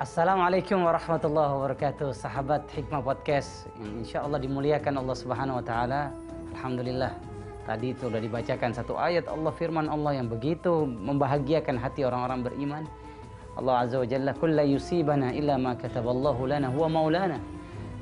Assalamualaikum 0.00 0.80
warahmatullahi 0.80 1.52
wabarakatuh. 1.52 2.16
Sahabat 2.16 2.72
Hikmah 2.72 3.04
Podcast 3.04 3.68
Yang 3.76 3.92
insya 4.00 4.24
Allah 4.24 4.40
dimuliakan 4.40 4.96
Allah 4.96 5.12
subhanahu 5.12 5.60
wa 5.60 5.64
ta'ala. 5.68 6.08
Alhamdulillah 6.56 7.12
Tadi 7.68 7.92
itu 7.92 8.08
sudah 8.08 8.24
dibacakan 8.24 8.72
satu 8.72 8.96
ayat. 8.96 9.28
Allah 9.28 9.52
firman 9.52 9.92
Allah 9.92 10.24
yang 10.24 10.32
begitu 10.32 10.88
membahagiakan 10.88 11.76
hati 11.76 12.08
orang-orang 12.08 12.48
beriman. 12.48 12.88
Allah 13.60 13.84
Azza 13.84 14.00
wa 14.00 14.08
Jalla 14.08 14.32
Kulla 14.32 14.64
yusibana 14.64 15.36
illa 15.36 15.60
ma 15.60 15.76
kataballahu 15.76 16.48
lana 16.48 16.72
huwa 16.72 16.88
maulana. 16.88 17.36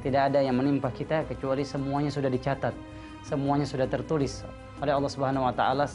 Tidak 0.07 0.31
ada 0.31 0.39
yang 0.39 0.55
menimpa 0.55 0.95
kita 0.95 1.27
kecuali 1.27 1.67
semuanya 1.67 2.15
sudah 2.15 2.31
dicatat 2.31 2.90
Semuanya 3.25 3.69
sudah 3.69 3.87
tertulis 3.87 4.43
oleh 4.81 4.93
Allah 4.97 5.11
subhanahu 5.13 5.45
wa 5.45 5.55
ta'ala 5.55 5.87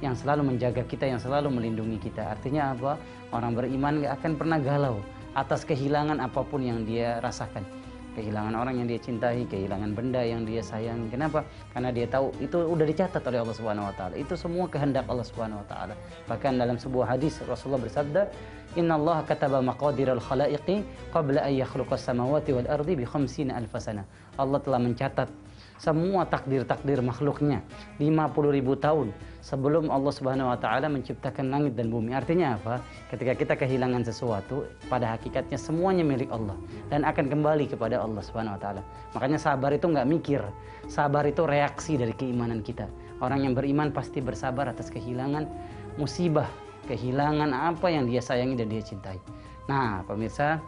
yang 0.00 0.16
selalu 0.16 0.54
menjaga 0.54 0.82
kita, 0.86 1.04
yang 1.04 1.20
selalu 1.20 1.52
melindungi 1.52 2.00
kita. 2.00 2.32
Artinya 2.32 2.72
apa? 2.72 2.96
Orang 3.30 3.52
beriman 3.54 4.00
gak 4.00 4.22
akan 4.22 4.32
pernah 4.40 4.58
galau 4.58 5.04
atas 5.36 5.62
kehilangan 5.62 6.18
apa 6.18 6.40
pun 6.42 6.64
yang 6.64 6.82
dia 6.82 7.20
rasakan. 7.22 7.62
Kehilangan 8.10 8.58
orang 8.58 8.82
yang 8.82 8.90
dia 8.90 8.98
cintai, 8.98 9.46
kehilangan 9.46 9.94
benda 9.94 10.18
yang 10.18 10.42
dia 10.42 10.58
sayangi. 10.66 11.06
Kenapa? 11.14 11.46
Karena 11.70 11.94
dia 11.94 12.10
tahu 12.10 12.34
itu 12.42 12.58
udah 12.58 12.82
dicatat 12.82 13.22
oleh 13.22 13.38
Allah 13.38 13.54
Subhanahu 13.54 13.86
wa 13.86 13.94
taala. 13.94 14.14
Itu 14.18 14.34
semua 14.34 14.66
kehendak 14.66 15.06
Allah 15.06 15.22
Subhanahu 15.22 15.62
wa 15.62 15.66
taala. 15.70 15.94
Bahkan 16.26 16.58
dalam 16.58 16.74
sebuah 16.74 17.14
hadis 17.14 17.38
Rasulullah 17.46 17.86
bersabda, 17.86 18.26
"Inna 18.74 18.98
Allah 18.98 19.22
kataba 19.22 19.62
maqadiral 19.62 20.18
khalaiqi 20.18 20.82
qabla 21.14 21.46
an 21.46 21.54
yakhluqas 21.54 22.02
samawati 22.02 22.50
wal 22.50 22.66
ardi 22.66 22.98
bi 22.98 23.06
khamsina 23.06 23.54
alf 23.54 23.78
sana." 23.78 24.02
Allah 24.34 24.58
telah 24.58 24.82
mencatat 24.82 25.30
semua 25.80 26.28
takdir-takdir 26.28 27.00
makhluknya 27.00 27.64
50 27.96 28.52
ribu 28.52 28.76
tahun 28.76 29.16
sebelum 29.40 29.88
Allah 29.88 30.12
Subhanahu 30.12 30.52
wa 30.52 30.58
taala 30.60 30.92
menciptakan 30.92 31.48
langit 31.48 31.72
dan 31.72 31.88
bumi. 31.88 32.12
Artinya 32.12 32.60
apa? 32.60 32.84
Ketika 33.08 33.32
kita 33.32 33.54
kehilangan 33.56 34.04
sesuatu, 34.04 34.68
pada 34.92 35.16
hakikatnya 35.16 35.56
semuanya 35.56 36.04
milik 36.04 36.28
Allah 36.28 36.60
dan 36.92 37.08
akan 37.08 37.32
kembali 37.32 37.72
kepada 37.72 37.96
Allah 37.96 38.20
Subhanahu 38.20 38.60
wa 38.60 38.60
taala. 38.60 38.84
Makanya 39.16 39.40
sabar 39.40 39.72
itu 39.72 39.88
nggak 39.88 40.04
mikir. 40.04 40.44
Sabar 40.84 41.24
itu 41.24 41.48
reaksi 41.48 41.96
dari 41.96 42.12
keimanan 42.12 42.60
kita. 42.60 42.84
Orang 43.24 43.40
yang 43.40 43.56
beriman 43.56 43.88
pasti 43.88 44.20
bersabar 44.20 44.68
atas 44.68 44.92
kehilangan 44.92 45.48
musibah, 45.96 46.52
kehilangan 46.92 47.56
apa 47.56 47.88
yang 47.88 48.04
dia 48.04 48.20
sayangi 48.20 48.52
dan 48.52 48.68
dia 48.68 48.84
cintai. 48.84 49.16
Nah, 49.64 50.04
pemirsa, 50.04 50.60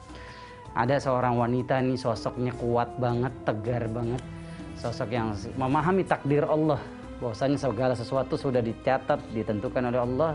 ada 0.72 0.97
seorang 0.97 1.36
wanita 1.36 1.84
nih 1.84 2.00
sosoknya 2.00 2.56
kuat 2.56 2.97
banget, 2.97 3.32
tegar 3.44 3.84
banget 3.92 4.24
sosok 4.83 5.14
yang 5.14 5.30
memahami 5.55 6.02
takdir 6.02 6.42
Allah. 6.42 6.83
Bahwasanya 7.22 7.55
segala 7.55 7.94
sesuatu 7.94 8.34
sudah 8.34 8.58
dicatat 8.58 9.22
ditentukan 9.30 9.94
oleh 9.94 10.02
Allah. 10.02 10.33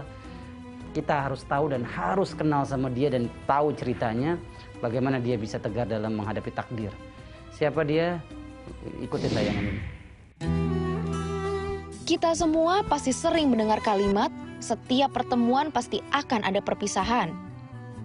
Kita 0.95 1.27
harus 1.27 1.43
tahu 1.43 1.75
dan 1.75 1.83
harus 1.83 2.31
kenal 2.31 2.63
sama 2.63 2.87
dia 2.87 3.11
dan 3.11 3.27
tahu 3.43 3.75
ceritanya 3.75 4.39
bagaimana 4.79 5.19
dia 5.19 5.35
bisa 5.35 5.59
tegar 5.59 5.83
dalam 5.83 6.15
menghadapi 6.15 6.47
takdir. 6.55 6.89
Siapa 7.51 7.83
dia? 7.83 8.23
Ikuti 9.03 9.27
tayangan 9.27 9.63
ini. 9.67 9.83
Kita 12.07 12.31
semua 12.39 12.87
pasti 12.87 13.11
sering 13.11 13.51
mendengar 13.51 13.83
kalimat 13.83 14.31
setiap 14.63 15.11
pertemuan 15.11 15.69
pasti 15.75 15.99
akan 16.15 16.47
ada 16.47 16.63
perpisahan. 16.63 17.35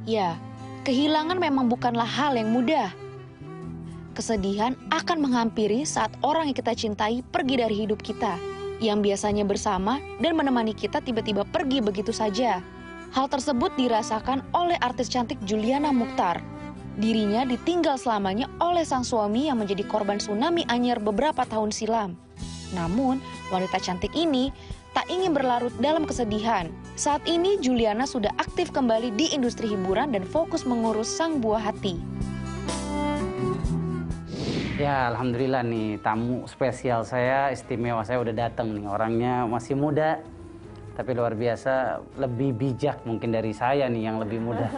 Ya 0.05 0.35
kehilangan 0.83 1.39
memang 1.39 1.70
bukanlah 1.70 2.05
hal 2.05 2.35
yang 2.35 2.51
mudah 2.51 2.91
kesedihan 4.13 4.79
akan 4.93 5.19
menghampiri 5.25 5.83
saat 5.83 6.13
orang 6.21 6.53
yang 6.53 6.57
kita 6.57 6.77
cintai 6.77 7.25
pergi 7.33 7.59
dari 7.59 7.75
hidup 7.85 7.99
kita, 8.05 8.37
yang 8.79 9.01
biasanya 9.01 9.43
bersama 9.43 9.99
dan 10.21 10.37
menemani 10.37 10.77
kita 10.77 11.01
tiba-tiba 11.01 11.49
pergi 11.49 11.81
begitu 11.81 12.13
saja. 12.13 12.61
Hal 13.13 13.29
tersebut 13.29 13.73
dirasakan 13.77 14.41
oleh 14.57 14.77
artis 14.81 15.09
cantik 15.13 15.37
Juliana 15.45 15.92
Mukhtar. 15.92 16.41
Dirinya 16.97 17.45
ditinggal 17.48 17.97
selamanya 17.97 18.48
oleh 18.61 18.85
sang 18.85 19.05
suami 19.05 19.48
yang 19.48 19.61
menjadi 19.61 19.85
korban 19.89 20.20
tsunami 20.20 20.65
Anyer 20.69 21.01
beberapa 21.01 21.45
tahun 21.48 21.73
silam. 21.73 22.17
Namun, 22.73 23.20
wanita 23.53 23.81
cantik 23.81 24.13
ini 24.17 24.53
tak 24.92 25.09
ingin 25.09 25.33
berlarut 25.33 25.73
dalam 25.81 26.05
kesedihan. 26.05 26.69
Saat 27.01 27.25
ini 27.25 27.57
Juliana 27.61 28.05
sudah 28.05 28.33
aktif 28.36 28.73
kembali 28.73 29.17
di 29.17 29.33
industri 29.33 29.73
hiburan 29.73 30.13
dan 30.13 30.25
fokus 30.25 30.69
mengurus 30.69 31.09
sang 31.09 31.41
buah 31.41 31.73
hati. 31.73 31.97
Ya, 34.81 35.13
alhamdulillah 35.13 35.61
nih 35.69 36.01
tamu 36.01 36.49
spesial 36.49 37.05
saya, 37.05 37.53
istimewa 37.53 38.01
saya 38.09 38.25
udah 38.25 38.33
datang 38.33 38.73
nih. 38.73 38.89
Orangnya 38.89 39.45
masih 39.45 39.77
muda, 39.77 40.25
tapi 40.97 41.13
luar 41.13 41.37
biasa, 41.37 42.01
lebih 42.17 42.57
bijak 42.57 43.05
mungkin 43.05 43.37
dari 43.37 43.53
saya 43.53 43.85
nih 43.93 44.09
yang 44.09 44.17
lebih 44.17 44.41
muda. 44.41 44.73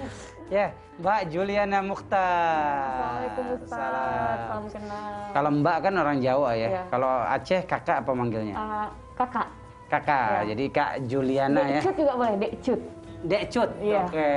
ya, 0.54 0.70
Mbak 1.02 1.34
Juliana 1.34 1.82
Mukhtar. 1.82 3.26
Assalamualaikum 3.26 3.44
Ustaz, 3.58 4.38
salam 4.38 4.64
kenal. 4.70 5.10
Kalau 5.34 5.50
Mbak 5.58 5.76
kan 5.82 5.94
orang 5.98 6.18
Jawa 6.22 6.50
ya. 6.54 6.68
Iya. 6.70 6.82
Kalau 6.86 7.10
Aceh 7.26 7.60
kakak 7.66 7.96
apa 8.06 8.10
manggilnya? 8.14 8.54
Uh, 8.54 8.88
kakak. 9.18 9.48
kakak. 9.90 10.46
iya. 10.46 10.54
Jadi 10.54 10.64
Kak 10.70 10.92
Juliana 11.10 11.62
ya. 11.66 11.82
Dekcut 11.82 11.96
juga 11.98 12.12
boleh, 12.14 12.34
Dekcut. 12.38 12.50
Dek 12.54 12.54
Cut. 12.62 12.99
Iya. 13.20 14.08
Oke, 14.08 14.30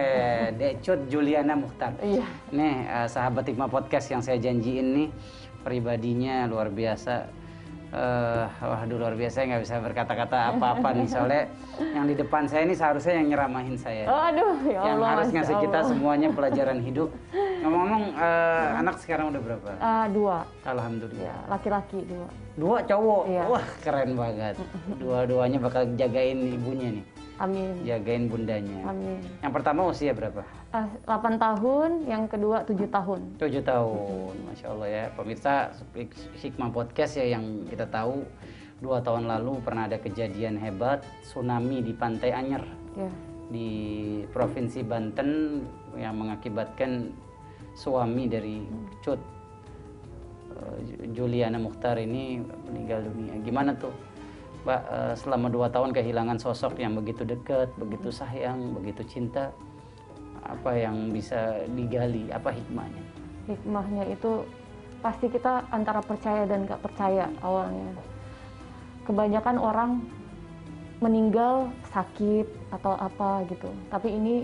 Dek 0.59 0.73
Cut 0.83 0.99
Juliana 1.07 1.55
Mukhtar. 1.55 1.95
Iya. 2.03 2.27
Nih, 2.51 2.75
eh, 2.83 3.07
sahabat 3.07 3.47
Hikmah 3.47 3.71
Podcast 3.71 4.11
yang 4.11 4.19
saya 4.19 4.35
janjiin 4.35 4.87
nih 4.91 5.07
pribadinya 5.63 6.43
luar 6.51 6.67
biasa. 6.67 7.43
Eh, 7.93 8.45
waduh 8.57 8.97
luar 8.97 9.13
biasa 9.13 9.45
nggak 9.45 9.61
bisa 9.61 9.77
berkata-kata 9.77 10.57
apa-apa 10.57 10.97
nih 10.97 11.05
soalnya 11.13 11.45
yang 11.93 12.09
di 12.09 12.17
depan 12.17 12.49
saya 12.49 12.65
ini 12.65 12.73
seharusnya 12.73 13.21
yang 13.21 13.27
nyeramahin 13.31 13.77
saya. 13.77 14.09
Oh, 14.09 14.17
aduh, 14.17 14.57
ya 14.65 14.81
yang 14.81 14.97
Allah. 14.97 15.09
harus 15.13 15.27
Masya 15.29 15.37
ngasih 15.37 15.55
kita 15.61 15.77
Allah. 15.77 15.89
semuanya 15.93 16.27
pelajaran 16.41 16.79
hidup. 16.81 17.09
Ngomong-ngomong, 17.63 18.03
eh, 18.17 18.67
anak 18.81 18.95
sekarang 18.97 19.29
udah 19.29 19.41
berapa? 19.45 19.69
Ah, 19.77 20.05
dua, 20.09 20.41
Alhamdulillah. 20.65 21.23
ya 21.23 21.35
laki-laki 21.47 22.01
dua. 22.03 22.27
Dua 22.53 22.77
cowok. 22.81 23.23
Iya. 23.29 23.43
Wah, 23.47 23.65
keren 23.79 24.11
banget. 24.17 24.55
Dua-duanya 24.97 25.57
bakal 25.61 25.85
jagain 25.93 26.37
ibunya 26.49 26.97
nih. 26.97 27.05
Amin. 27.41 27.81
Jagain 27.81 28.29
bundanya. 28.29 28.85
Amin. 28.85 29.19
Yang 29.41 29.53
pertama 29.57 29.89
usia 29.89 30.13
berapa? 30.13 30.45
Ah, 30.69 30.89
8 31.05 31.37
tahun, 31.37 32.05
yang 32.05 32.29
kedua 32.29 32.61
7 32.65 32.85
tahun. 32.89 33.19
Tujuh 33.41 33.61
tahun, 33.61 34.33
masya 34.49 34.67
Allah 34.69 34.89
ya. 34.89 35.03
Pemirsa 35.17 35.53
Hikmah 36.37 36.69
Podcast 36.69 37.17
ya 37.17 37.37
yang 37.37 37.65
kita 37.69 37.89
tahu 37.89 38.21
dua 38.83 38.99
tahun 38.99 39.31
lalu 39.31 39.63
pernah 39.63 39.87
ada 39.87 39.95
kejadian 39.95 40.59
hebat 40.59 41.07
tsunami 41.23 41.79
di 41.79 41.95
Pantai 41.95 42.35
Anyer 42.35 42.67
Ya. 42.93 43.07
di 43.47 43.69
Provinsi 44.35 44.83
Banten 44.83 45.63
yang 45.95 46.19
mengakibatkan 46.19 47.15
suami 47.73 48.27
dari 48.27 48.59
Cut 49.01 49.17
eh, 50.53 51.09
Juliana 51.15 51.57
Mukhtar 51.57 51.95
ini 51.97 52.43
meninggal 52.69 53.07
dunia. 53.07 53.33
Gimana 53.41 53.71
tuh, 53.73 53.93
Mbak? 54.63 54.81
eh, 54.87 55.13
selama 55.19 55.47
dua 55.51 55.67
tahun 55.67 55.91
kehilangan 55.91 56.39
sosok 56.39 56.79
yang 56.79 56.95
begitu 56.95 57.27
dekat, 57.27 57.71
begitu 57.75 58.09
sayang, 58.11 58.71
begitu 58.79 59.03
cinta, 59.03 59.51
apa 60.43 60.71
yang 60.75 61.11
bisa 61.11 61.67
digali? 61.71 62.31
Apa 62.31 62.51
hikmahnya? 62.51 63.03
Hikmahnya 63.47 64.03
itu 64.07 64.47
pasti 65.03 65.27
kita 65.27 65.67
antara 65.67 65.99
percaya 65.99 66.47
dan 66.47 66.63
gak 66.63 66.79
percaya 66.79 67.27
awalnya. 67.43 67.91
Kebanyakan 69.03 69.59
orang 69.59 69.91
meninggal 71.03 71.67
sakit 71.91 72.47
atau 72.71 72.95
apa 72.95 73.43
gitu. 73.51 73.67
Tapi 73.91 74.07
ini 74.15 74.35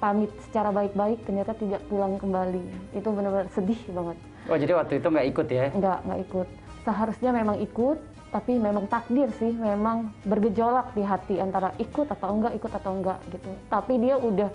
pamit 0.00 0.32
secara 0.48 0.72
baik-baik 0.72 1.20
ternyata 1.28 1.52
tidak 1.52 1.84
pulang 1.92 2.16
kembali. 2.16 2.64
Itu 2.96 3.12
benar-benar 3.12 3.52
sedih 3.52 3.76
banget. 3.92 4.16
Oh 4.48 4.56
jadi 4.56 4.72
waktu 4.72 5.04
itu 5.04 5.06
nggak 5.12 5.28
ikut 5.36 5.48
ya? 5.52 5.66
Nggak, 5.76 5.98
nggak 6.08 6.20
ikut. 6.24 6.48
Seharusnya 6.88 7.30
memang 7.36 7.60
ikut, 7.60 7.98
tapi 8.34 8.58
memang 8.58 8.90
takdir 8.90 9.30
sih, 9.38 9.54
memang 9.54 10.12
bergejolak 10.26 10.92
di 10.92 11.02
hati 11.06 11.38
antara 11.38 11.72
ikut 11.78 12.10
atau 12.10 12.28
enggak, 12.34 12.52
ikut 12.58 12.72
atau 12.72 12.92
enggak 12.92 13.18
gitu. 13.30 13.50
Tapi 13.70 13.94
dia 14.02 14.14
udah 14.18 14.50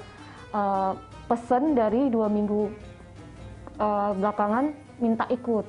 uh, 0.53 0.93
pesen 1.25 1.73
dari 1.73 2.11
dua 2.11 2.27
minggu 2.27 2.69
uh, 3.79 4.11
belakangan 4.15 4.75
minta 4.99 5.25
ikut 5.31 5.65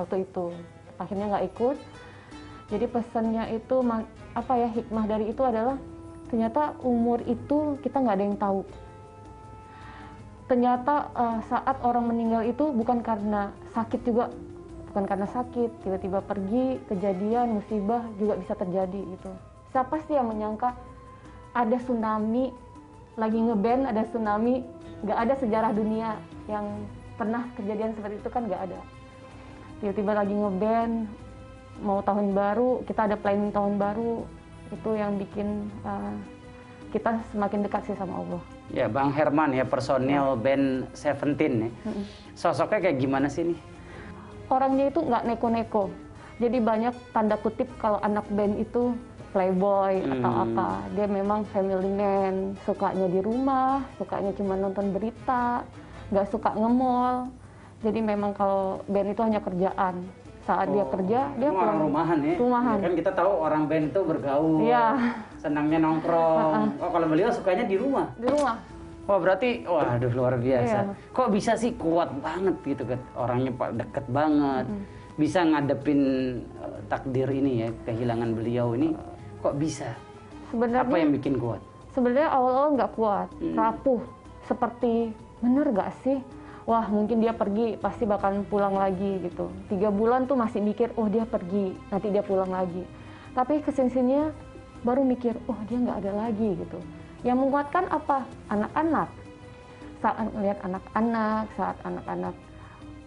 waktu 0.00 0.24
itu. 0.24 0.50
Akhirnya 0.96 1.36
nggak 1.36 1.46
ikut. 1.54 1.76
Jadi 2.72 2.84
pesannya 2.88 3.44
itu 3.54 3.76
apa 4.34 4.52
ya 4.56 4.68
hikmah 4.72 5.04
dari 5.04 5.30
itu 5.30 5.44
adalah 5.44 5.76
ternyata 6.32 6.74
umur 6.80 7.20
itu 7.28 7.76
kita 7.84 8.00
nggak 8.00 8.16
ada 8.16 8.24
yang 8.24 8.40
tahu 8.40 8.64
ternyata 10.44 11.08
eh, 11.16 11.38
saat 11.48 11.76
orang 11.80 12.04
meninggal 12.12 12.44
itu 12.44 12.68
bukan 12.72 13.00
karena 13.00 13.52
sakit 13.72 14.00
juga 14.04 14.28
bukan 14.94 15.10
karena 15.10 15.26
sakit 15.26 15.82
tiba-tiba 15.82 16.22
pergi 16.22 16.78
kejadian 16.86 17.58
musibah 17.58 18.06
juga 18.14 18.38
bisa 18.38 18.54
terjadi 18.54 19.02
gitu 19.18 19.30
siapa 19.74 19.98
sih 20.06 20.14
yang 20.14 20.30
menyangka 20.30 20.70
ada 21.50 21.74
tsunami 21.82 22.54
lagi 23.18 23.42
ngeband 23.42 23.90
ada 23.90 24.06
tsunami 24.06 24.62
nggak 25.02 25.18
ada 25.18 25.34
sejarah 25.34 25.74
dunia 25.74 26.14
yang 26.46 26.86
pernah 27.18 27.42
kejadian 27.58 27.90
seperti 27.98 28.22
itu 28.22 28.30
kan 28.30 28.46
nggak 28.46 28.70
ada 28.70 28.78
tiba-tiba 29.82 30.14
lagi 30.14 30.34
ngeband 30.38 31.10
mau 31.82 31.98
tahun 32.06 32.30
baru 32.30 32.86
kita 32.86 33.10
ada 33.10 33.18
planning 33.18 33.50
tahun 33.50 33.74
baru 33.82 34.22
itu 34.70 34.90
yang 34.94 35.18
bikin 35.18 35.74
uh, 35.82 36.14
kita 36.94 37.18
semakin 37.34 37.66
dekat 37.66 37.90
sih 37.90 37.98
sama 37.98 38.22
Allah. 38.22 38.42
Ya, 38.70 38.86
Bang 38.86 39.10
Herman 39.10 39.50
ya 39.50 39.66
personil 39.66 40.38
band 40.38 40.86
Seventeen 40.94 41.66
ya. 41.66 41.70
Sosoknya 42.38 42.78
kayak 42.86 43.02
gimana 43.02 43.26
sih 43.26 43.50
nih? 43.50 43.58
Orangnya 44.46 44.88
itu 44.88 45.00
nggak 45.00 45.24
neko-neko. 45.24 45.84
Jadi 46.36 46.58
banyak 46.58 46.94
tanda 47.10 47.36
kutip 47.36 47.70
kalau 47.78 47.96
anak 48.00 48.26
band 48.28 48.58
itu 48.58 48.92
playboy 49.30 49.98
atau 50.00 50.30
Hmm. 50.30 50.44
apa. 50.44 50.68
Dia 50.92 51.06
memang 51.06 51.42
family 51.48 51.90
man, 51.90 52.34
sukanya 52.62 53.06
di 53.06 53.18
rumah, 53.18 53.82
sukanya 53.94 54.30
cuma 54.32 54.54
nonton 54.54 54.90
berita, 54.90 55.62
nggak 56.08 56.26
suka 56.28 56.52
nge-mall. 56.52 57.30
Jadi 57.80 58.00
memang 58.00 58.32
kalau 58.32 58.80
band 58.84 59.10
itu 59.10 59.20
hanya 59.20 59.40
kerjaan. 59.40 60.06
Saat 60.44 60.68
dia 60.68 60.84
Oh, 60.84 60.92
kerja, 60.92 61.32
dia 61.34 61.48
emang 61.48 61.56
orang 61.56 61.64
pulang 61.72 61.84
rumahan 61.88 62.18
ya. 62.20 62.34
Rumahan. 62.36 62.76
Ya 62.76 62.84
kan 62.84 62.94
kita 62.94 63.10
tahu 63.12 63.32
orang 63.40 63.62
band 63.64 63.84
itu 63.88 64.00
bergaul. 64.02 64.60
Iya. 64.60 64.86
Senangnya 65.38 65.78
nongkrong. 65.80 66.52
Oh, 66.84 66.90
kalau 66.92 67.06
beliau 67.08 67.32
sukanya 67.32 67.64
di 67.64 67.76
rumah. 67.80 68.12
di 68.14 68.28
rumah. 68.28 68.60
Wah 69.04 69.20
berarti, 69.20 69.68
waduh 69.68 70.12
luar 70.16 70.40
biasa. 70.40 70.78
Iya. 70.80 71.12
Kok 71.12 71.28
bisa 71.28 71.52
sih 71.60 71.76
kuat 71.76 72.08
banget 72.24 72.56
gitu 72.64 72.88
kan? 72.88 73.00
Orangnya 73.12 73.52
pak 73.52 73.70
deket 73.76 74.04
banget, 74.08 74.64
bisa 75.20 75.44
ngadepin 75.44 76.00
eh, 76.56 76.78
takdir 76.88 77.28
ini 77.28 77.52
ya, 77.62 77.68
kehilangan 77.84 78.30
beliau 78.32 78.72
ini. 78.72 78.96
Kok 79.44 79.60
bisa? 79.60 79.92
Sebenarnya 80.48 80.88
Apa 80.88 80.96
yang 80.96 81.12
bikin 81.12 81.36
kuat? 81.36 81.60
sebenarnya 81.94 82.26
awal-awal 82.26 82.74
nggak 82.74 82.92
kuat, 82.98 83.28
Hmm. 83.38 83.54
rapuh. 83.54 84.02
Seperti 84.44 85.14
bener 85.38 85.70
nggak 85.70 85.92
sih? 86.02 86.18
Wah 86.64 86.88
mungkin 86.88 87.20
dia 87.20 87.36
pergi 87.36 87.76
pasti 87.76 88.02
bakalan 88.02 88.42
pulang 88.48 88.72
lagi 88.72 89.20
gitu. 89.20 89.52
Tiga 89.68 89.92
bulan 89.92 90.24
tuh 90.24 90.34
masih 90.34 90.58
mikir, 90.58 90.90
oh 90.96 91.06
dia 91.12 91.22
pergi, 91.22 91.76
nanti 91.92 92.08
dia 92.08 92.24
pulang 92.24 92.48
lagi. 92.48 92.82
Tapi 93.36 93.60
ke 93.60 93.68
sini 93.70 94.32
baru 94.80 95.04
mikir, 95.04 95.36
oh 95.44 95.60
dia 95.68 95.76
nggak 95.76 95.98
ada 96.02 96.12
lagi 96.24 96.56
gitu. 96.56 96.80
Yang 97.24 97.38
menguatkan 97.48 97.84
apa? 97.88 98.28
Anak-anak. 98.52 99.08
Saat 100.04 100.28
melihat 100.36 100.58
anak-anak, 100.60 101.44
saat 101.56 101.76
anak-anak, 101.82 102.34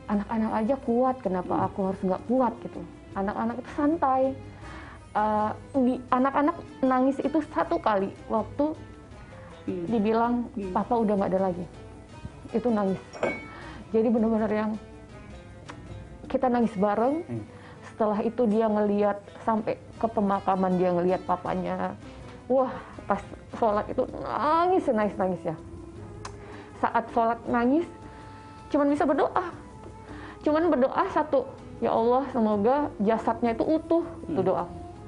anak-anak 0.10 0.52
aja 0.58 0.76
kuat, 0.82 1.16
kenapa 1.22 1.54
aku 1.70 1.94
harus 1.94 2.02
nggak 2.02 2.24
kuat 2.26 2.54
gitu? 2.66 2.82
Anak-anak 3.14 3.56
itu 3.62 3.72
santai. 3.78 4.24
Uh, 5.18 5.50
di- 5.82 6.04
anak-anak 6.14 6.58
nangis 6.86 7.18
itu 7.26 7.42
satu 7.50 7.82
kali 7.82 8.14
waktu 8.30 8.70
dibilang 9.66 10.48
papa 10.72 10.94
udah 10.94 11.14
nggak 11.18 11.32
ada 11.36 11.42
lagi 11.52 11.66
itu 12.56 12.68
nangis 12.72 13.02
jadi 13.92 14.08
benar-benar 14.08 14.52
yang 14.52 14.72
kita 16.32 16.48
nangis 16.48 16.76
bareng 16.80 17.24
Hmm. 17.28 17.44
setelah 17.92 18.20
itu 18.24 18.46
dia 18.48 18.70
ngeliat 18.70 19.18
sampai 19.44 19.76
ke 19.76 20.08
pemakaman 20.08 20.80
dia 20.80 20.94
ngeliat 20.94 21.22
papanya 21.28 21.98
wah 22.48 22.72
pas 23.08 23.22
sholat 23.54 23.86
itu 23.88 24.04
nangis 24.20 24.84
nangis 24.88 25.16
nangis 25.16 25.42
ya 25.44 25.56
saat 26.78 27.08
sholat 27.10 27.40
nangis 27.48 27.88
cuman 28.68 28.88
bisa 28.88 29.04
berdoa 29.04 29.46
cuman 30.44 30.68
berdoa 30.68 31.04
satu 31.10 31.48
ya 31.80 31.90
Allah 31.90 32.28
semoga 32.30 32.76
jasadnya 33.00 33.52
itu 33.52 33.64
utuh 33.64 34.04
itu 34.28 34.42
doa 34.42 34.68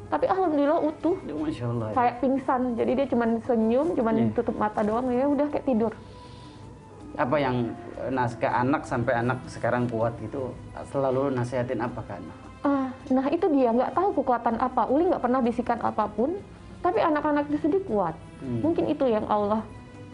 tapi 0.10 0.26
alhamdulillah 0.26 0.82
utuh 0.82 1.16
Ya, 1.22 1.36
Masya 1.36 1.66
Allah. 1.70 1.88
ya. 1.88 1.94
kayak 1.94 2.16
pingsan 2.18 2.62
jadi 2.74 2.92
dia 2.96 3.08
cuman 3.08 3.30
senyum 3.44 3.88
cuman 3.94 4.14
Iya. 4.18 4.34
tutup 4.34 4.56
mata 4.56 4.82
doang 4.82 5.06
ya 5.08 5.28
udah 5.28 5.48
kayak 5.48 5.66
tidur 5.66 5.94
Apa 7.14 7.36
yang 7.36 7.76
eh, 8.00 8.10
nas 8.10 8.32
ke 8.34 8.48
anak 8.48 8.88
sampai 8.88 9.12
anak 9.14 9.44
sekarang 9.46 9.86
kuat 9.86 10.16
gitu 10.18 10.56
selalu 10.88 11.36
nasihatin 11.36 11.84
apa 11.84 12.00
kan? 12.02 12.24
Ah, 12.62 12.88
nah 13.10 13.28
itu 13.28 13.44
dia 13.50 13.70
nggak 13.70 13.92
tahu 13.92 14.16
kekuatan 14.16 14.56
apa 14.56 14.88
Uli 14.88 15.04
nggak 15.06 15.20
pernah 15.20 15.44
bisikan 15.44 15.80
apa 15.80 16.08
pun 16.08 16.40
tapi 16.80 17.00
anak-anak 17.00 17.48
itu 17.48 17.58
sedih 17.62 17.84
kuat 17.86 18.16
Hmm. 18.40 18.64
mungkin 18.64 18.88
itu 18.88 19.04
yang 19.04 19.28
Allah 19.28 19.60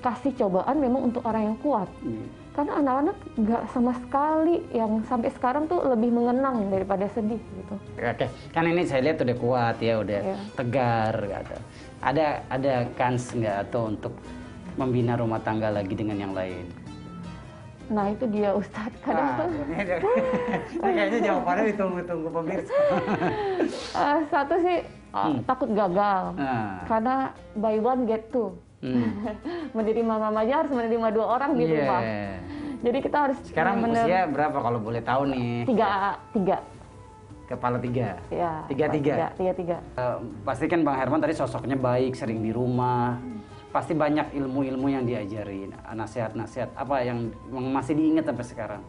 kasih 0.02 0.34
cobaan 0.34 0.78
memang 0.78 1.10
untuk 1.10 1.22
orang 1.26 1.54
yang 1.54 1.58
kuat 1.62 1.86
Iya. 2.02 2.26
karena 2.54 2.72
anak-anak 2.78 3.18
nggak 3.38 3.64
sama 3.70 3.92
sekali 3.96 4.56
yang 4.70 4.92
sampai 5.06 5.30
sekarang 5.30 5.66
tuh 5.66 5.82
lebih 5.86 6.10
mengenang 6.10 6.70
daripada 6.70 7.06
sedih 7.10 7.38
gitu 7.38 7.76
Oke, 7.98 8.26
kan 8.50 8.66
ini 8.66 8.82
saya 8.82 9.06
lihat 9.06 9.22
udah 9.22 9.38
kuat 9.38 9.78
ya, 9.78 10.02
udah 10.02 10.20
Iya. 10.22 10.38
tegar 10.54 11.14
gitu. 11.22 11.58
Ada 12.02 12.26
ada 12.50 12.74
kans 12.94 13.30
nggak 13.30 13.58
atau 13.70 13.82
untuk 13.90 14.14
membina 14.74 15.14
rumah 15.14 15.38
tangga 15.38 15.70
lagi 15.70 15.94
dengan 15.94 16.18
yang 16.18 16.34
lain? 16.34 16.66
Nah 17.86 18.06
itu 18.08 18.26
dia 18.28 18.50
Ustadz 18.52 18.98
kadang 19.00 19.30
tuh 19.40 19.50
kayaknya 20.82 21.20
jawabannya 21.22 21.64
ditunggu-tunggu 21.70 22.30
pemirsa. 22.32 22.74
ah, 23.94 24.20
satu 24.34 24.56
sih 24.60 24.78
ah, 25.12 25.28
Hmm. 25.28 25.40
takut 25.44 25.70
gagal 25.70 26.36
Nah, 26.36 26.84
karena 26.84 27.16
buy 27.54 27.78
one 27.78 28.04
get 28.04 28.28
two 28.30 28.52
hmm. 28.80 29.10
menerima 29.78 30.04
mama 30.12 30.42
aja 30.42 30.60
harus 30.60 30.72
menerima 30.72 31.08
dua 31.10 31.26
orang 31.32 31.52
di 31.54 31.64
Iya. 31.64 31.74
rumah 31.78 32.02
jadi 32.82 32.98
kita 33.00 33.18
harus 33.20 33.38
Sekarang 33.44 33.80
benar-benar 33.80 34.06
usia 34.06 34.22
berapa 34.28 34.58
kalau 34.60 34.80
boleh 34.80 35.02
tahu 35.02 35.22
nih? 35.28 35.64
tiga 35.66 35.88
tiga 36.32 36.58
Kepala 37.46 37.78
tiga. 37.78 38.18
ya 38.28 38.66
Tiga-tiga? 38.66 39.30
tiga 39.32 39.54
tiga 39.54 39.78
Eh, 39.96 40.18
pasti 40.42 40.66
kan 40.66 40.82
Bang 40.82 40.98
Herman 40.98 41.22
tadi 41.22 41.30
sosoknya 41.32 41.78
baik, 41.78 42.18
sering 42.18 42.42
di 42.42 42.50
rumah. 42.50 43.22
Pasti 43.76 43.92
banyak 43.92 44.32
ilmu-ilmu 44.32 44.88
yang 44.88 45.04
diajarin, 45.04 45.76
nasihat-nasihat 45.92 46.72
apa 46.80 47.04
yang, 47.04 47.28
masih 47.52 47.92
diingat 47.92 48.24
sampai 48.24 48.48
sekarang. 48.48 48.84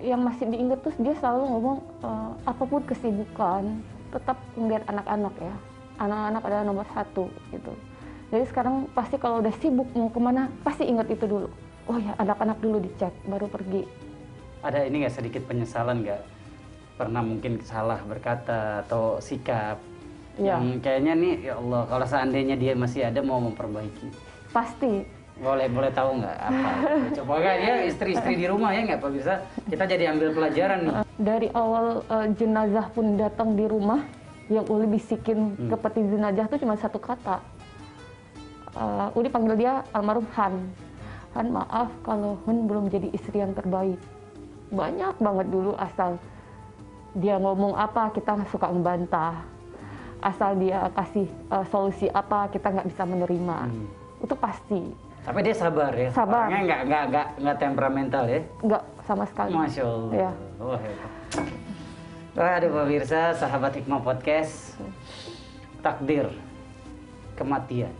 yang 0.00 0.24
masih 0.24 0.48
diingat 0.48 0.80
tuh 0.80 0.96
dia 0.96 1.12
selalu 1.12 1.44
ngomong 1.44 1.78
eh, 2.00 2.30
apa 2.48 2.62
pun 2.64 2.80
kesibukan 2.88 3.84
tetap 4.08 4.40
melihat 4.56 4.88
anak-anak 4.88 5.34
ya 5.36 5.52
anak-anak 6.00 6.40
adalah 6.40 6.64
nomor 6.64 6.86
satu 6.96 7.28
gitu 7.52 7.76
jadi 8.32 8.48
sekarang 8.48 8.88
pasti 8.96 9.20
kalau 9.20 9.44
udah 9.44 9.52
sibuk 9.60 9.84
mau 9.92 10.08
ke 10.08 10.16
mana 10.16 10.48
pasti 10.64 10.88
ingat 10.88 11.04
itu 11.04 11.28
dulu 11.28 11.52
oh 11.84 12.00
ya 12.00 12.16
anak-anak 12.16 12.56
dulu 12.64 12.80
dicek 12.80 13.12
baru 13.28 13.44
pergi 13.52 13.84
Ada 14.64 14.88
ini 14.88 15.04
nggak 15.04 15.20
sedikit 15.20 15.44
penyesalan 15.44 16.00
nggak? 16.00 16.22
Pernah 16.96 17.20
mungkin 17.20 17.60
salah 17.60 18.00
berkata 18.00 18.80
atau 18.88 19.20
sikap 19.20 19.76
Iya. 20.40 20.56
yang 20.56 20.80
kayaknya 20.80 21.12
nih 21.12 21.34
ya 21.44 21.54
Allah 21.60 21.84
kalau 21.84 22.06
seandainya 22.08 22.56
dia 22.56 22.72
masih 22.72 23.04
ada 23.04 23.20
mau 23.20 23.36
memperbaiki. 23.36 24.08
Pasti 24.50 25.18
Boleh 25.36 25.66
boleh 25.66 25.88
tahu 25.88 26.20
nggak 26.20 26.36
apa? 26.36 26.70
Coba 27.16 27.32
nggak 27.38 27.56
ya 27.58 27.74
istri-istri 27.82 28.36
di 28.36 28.44
rumah 28.44 28.70
ya 28.70 28.84
nggak 28.84 29.00
Pak 29.00 29.10
bisa 29.10 29.34
kita 29.64 29.84
jadi 29.86 30.12
ambil 30.12 30.28
pelajaran 30.30 30.78
nih. 30.82 30.94
dari 31.16 31.48
awal 31.50 31.86
eh, 32.04 32.26
jenazah 32.34 32.86
pun 32.88 33.16
datang 33.16 33.54
di 33.54 33.64
rumah 33.64 34.04
yang 34.46 34.66
Uli 34.66 34.84
bisikin 34.86 35.54
Hmm. 35.54 35.68
ke 35.68 35.76
peti 35.78 36.04
jenazah 36.04 36.44
tuh 36.46 36.58
cuma 36.58 36.74
satu 36.74 36.98
kata 36.98 37.40
Eh, 38.70 39.08
Uli 39.12 39.26
panggil 39.26 39.56
dia 39.56 39.82
almarhum 39.90 40.28
Han 40.32 40.54
Han 41.32 41.46
maaf 41.50 41.90
kalau 42.00 42.38
Hun 42.40 42.66
belum 42.66 42.86
jadi 42.86 43.10
istri 43.10 43.38
yang 43.38 43.50
terbaik 43.50 43.98
banyak 44.68 45.14
banget 45.16 45.46
dulu 45.48 45.74
asal 45.74 46.20
dia 47.12 47.34
ngomong 47.34 47.74
apa 47.74 48.12
kita 48.12 48.38
suka 48.46 48.68
membantah 48.68 49.42
asal 50.20 50.54
dia 50.54 50.86
kasih 50.92 51.26
eh, 51.26 51.64
solusi 51.66 52.06
apa 52.08 52.46
kita 52.46 52.68
nggak 52.68 52.86
bisa 52.86 53.02
menerima 53.02 53.58
Hmm. 53.64 53.88
Itu 54.20 54.34
pasti 54.36 54.80
Tapi 55.20 55.38
dia 55.44 55.52
sabar 55.52 55.92
ya. 55.92 56.08
Sabar. 56.10 56.48
Orangnya 56.48 56.60
nggak 56.64 56.80
nggak 56.86 57.02
nggak 57.12 57.26
nggak 57.38 57.56
temperamental 57.58 58.24
ya. 58.24 58.40
nggak 58.64 58.82
sama 59.04 59.24
sekali 59.26 59.52
Masya 59.52 59.82
Allah. 59.84 60.12
Ya. 60.16 60.30
Wah, 60.56 60.78
hebat. 60.80 61.12
Waduh 62.30 62.70
pemirsa, 62.72 63.20
sahabat 63.34 63.72
Hikmah 63.74 64.00
Podcast. 64.00 64.80
Takdir. 65.80 66.32
Kematian. 67.36 67.92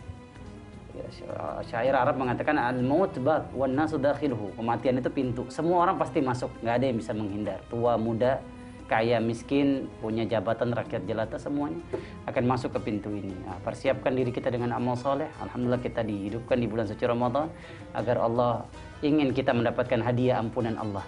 Ya, 0.91 1.07
sya- 1.09 1.61
syair 1.63 1.95
Arab 1.95 2.17
mengatakan 2.17 2.57
al-maut 2.57 3.13
bab 3.21 3.53
wan 3.53 3.73
nasu 3.73 3.97
dakhiluhu. 3.97 4.53
Kematian 4.57 4.97
itu 4.97 5.09
pintu. 5.09 5.43
Semua 5.49 5.85
orang 5.85 5.97
pasti 5.97 6.21
masuk, 6.21 6.51
nggak 6.61 6.75
ada 6.77 6.85
yang 6.85 6.99
bisa 6.99 7.13
menghindar. 7.13 7.61
Tua, 7.69 7.95
muda, 7.97 8.41
kaya, 8.91 9.23
miskin, 9.23 9.87
punya 10.03 10.27
jabatan, 10.27 10.75
rakyat 10.75 11.07
jelata 11.07 11.39
semuanya 11.39 11.79
akan 12.27 12.43
masuk 12.51 12.75
ke 12.75 12.91
pintu 12.91 13.15
ini. 13.15 13.31
Nah, 13.47 13.63
persiapkan 13.63 14.11
diri 14.11 14.35
kita 14.35 14.51
dengan 14.51 14.75
amal 14.75 14.99
soleh. 14.99 15.31
Alhamdulillah 15.39 15.79
kita 15.79 16.03
dihidupkan 16.03 16.59
di 16.59 16.67
bulan 16.67 16.91
suci 16.91 17.07
Ramadan 17.07 17.47
agar 17.95 18.19
Allah 18.19 18.67
ingin 19.01 19.31
kita 19.31 19.55
mendapatkan 19.55 20.03
hadiah 20.03 20.43
ampunan 20.43 20.75
Allah. 20.75 21.07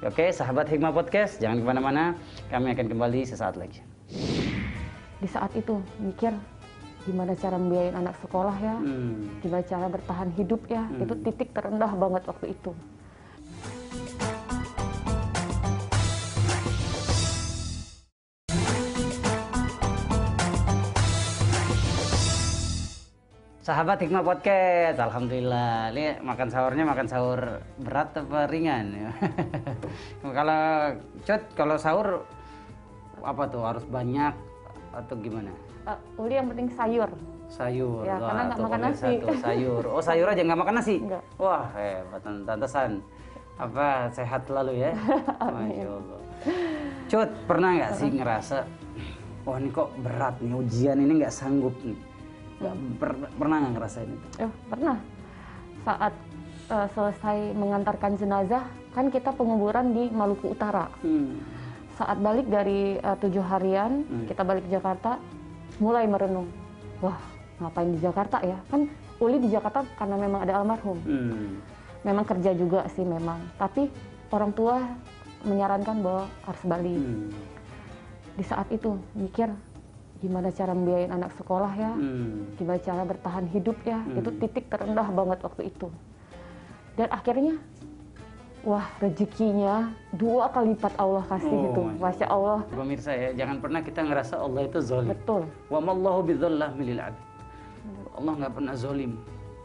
Oke, 0.00 0.32
sahabat 0.32 0.72
Hikmah 0.72 0.96
Podcast, 0.96 1.36
jangan 1.36 1.60
ke 1.60 1.66
mana-mana. 1.68 2.16
Kami 2.48 2.72
akan 2.72 2.86
kembali 2.88 3.20
sesaat 3.28 3.60
lagi. 3.60 3.84
di 5.18 5.26
saat 5.26 5.50
itu 5.58 5.82
mikir 5.98 6.30
gimana 7.02 7.34
cara 7.34 7.58
membiayain 7.58 7.98
anak 7.98 8.14
sekolah 8.22 8.54
ya 8.54 8.78
Hmm. 8.78 9.42
gimana 9.42 9.66
cara 9.66 9.90
bertahan 9.90 10.30
hidup 10.38 10.62
ya 10.70 10.86
Hmm. 10.86 11.02
itu 11.02 11.14
titik 11.26 11.50
terendah 11.50 11.90
banget 11.90 12.22
waktu 12.22 12.54
itu 12.54 12.70
Sahabat 23.68 24.00
Hikmah 24.00 24.24
Podcast, 24.24 24.96
Alhamdulillah. 24.96 25.92
Ini 25.92 26.24
makan 26.24 26.48
sahurnya 26.48 26.88
makan 26.88 27.04
sahur 27.04 27.60
berat 27.76 28.16
apa 28.16 28.48
ringan? 28.48 29.12
kalau 30.24 30.96
cut, 31.28 31.42
kalau 31.52 31.76
sahur 31.76 32.24
apa 33.20 33.44
tuh 33.52 33.68
harus 33.68 33.84
banyak 33.84 34.32
atau 34.96 35.20
gimana? 35.20 35.52
Eh, 35.84 35.98
Uli 36.16 36.40
yang 36.40 36.48
penting 36.48 36.72
sayur. 36.72 37.12
Sayur. 37.52 38.08
Ya, 38.08 38.16
Wah, 38.16 38.32
karena 38.32 38.42
nggak 38.48 38.60
makan 38.64 38.80
nasi. 38.88 39.12
tuh, 39.20 39.36
sayur. 39.36 39.84
Oh 39.84 40.00
sayur 40.00 40.32
aja 40.32 40.40
nggak 40.48 40.60
makan 40.64 40.74
nasi? 40.80 40.96
Nggak. 41.04 41.22
Wah 41.36 41.68
hebat 41.76 42.24
tantesan. 42.24 42.90
Apa 43.60 44.08
sehat 44.16 44.48
selalu 44.48 44.80
ya? 44.80 44.96
Masya 45.44 45.84
Allah. 45.84 46.20
Cut 47.04 47.30
pernah 47.44 47.76
nggak 47.76 47.92
sih 48.00 48.08
ngerasa, 48.16 48.64
wah 49.44 49.60
ini 49.60 49.68
kok 49.68 49.92
berat 50.00 50.40
nih 50.40 50.56
ujian 50.56 50.96
ini 51.04 51.20
nggak 51.20 51.36
sanggup 51.36 51.76
nih. 51.84 52.07
Nggak 52.58 52.74
per- 52.98 53.30
pernah 53.38 53.56
nggak 53.62 53.72
ngerasain 53.78 54.10
itu? 54.10 54.26
Eh, 54.42 54.52
pernah. 54.66 54.96
Saat 55.86 56.14
eh, 56.68 56.88
selesai 56.92 57.38
mengantarkan 57.54 58.12
jenazah, 58.18 58.64
kan 58.92 59.08
kita 59.08 59.32
penguburan 59.32 59.94
di 59.94 60.10
Maluku 60.10 60.52
Utara. 60.52 60.90
Hmm. 61.00 61.40
Saat 61.96 62.18
balik 62.20 62.50
dari 62.50 62.98
eh, 62.98 63.16
tujuh 63.18 63.42
harian, 63.42 64.04
Hmm. 64.04 64.26
kita 64.26 64.42
balik 64.42 64.66
ke 64.66 64.74
Jakarta, 64.74 65.16
mulai 65.78 66.04
merenung. 66.04 66.50
Wah, 66.98 67.18
ngapain 67.62 67.94
di 67.94 68.00
Jakarta 68.02 68.42
ya? 68.42 68.58
Kan 68.68 68.90
Uli 69.18 69.42
di 69.42 69.50
Jakarta 69.50 69.82
karena 69.98 70.14
memang 70.14 70.40
ada 70.46 70.62
almarhum. 70.62 70.98
Hmm. 71.02 71.58
Memang 72.06 72.22
kerja 72.22 72.54
juga 72.54 72.86
sih 72.94 73.02
memang. 73.02 73.38
Tapi 73.58 73.90
orang 74.30 74.54
tua 74.54 74.78
menyarankan 75.42 75.96
bahwa 76.02 76.24
harus 76.46 76.62
balik. 76.66 76.98
Hmm. 77.02 77.30
Di 78.38 78.44
saat 78.46 78.70
itu 78.70 78.94
mikir 79.18 79.50
gimana 80.18 80.50
cara 80.50 80.74
membiayain 80.74 81.14
anak 81.14 81.30
sekolah 81.38 81.72
ya, 81.78 81.92
Hmm. 81.94 82.50
gimana 82.58 82.78
cara 82.82 83.02
bertahan 83.06 83.46
hidup 83.54 83.78
ya. 83.86 83.98
Hmm. 84.02 84.18
Itu 84.18 84.30
titik 84.42 84.66
terendah 84.66 85.08
banget 85.14 85.38
waktu 85.46 85.62
itu. 85.70 85.88
Dan 86.98 87.08
akhirnya 87.14 87.54
wah 88.66 88.82
rezekinya 88.98 89.94
dua 90.18 90.50
kali 90.50 90.74
lipat 90.74 90.94
Allah 90.98 91.22
kasih 91.30 91.54
Oh, 91.54 91.62
gitu. 91.70 91.82
Masya 92.02 92.26
Allah. 92.26 92.58
Pemirsa 92.66 93.12
ya, 93.14 93.30
jangan 93.38 93.56
pernah 93.62 93.80
kita 93.80 94.00
ngerasa 94.02 94.34
Allah 94.42 94.62
itu 94.66 94.78
zalim. 94.82 95.14
Betul. 95.14 95.42
Wa 95.70 95.78
mallahu 95.78 96.20
lil. 96.26 97.00
Allah 98.18 98.32
nggak 98.34 98.52
pernah 98.58 98.74
zalim. 98.74 99.14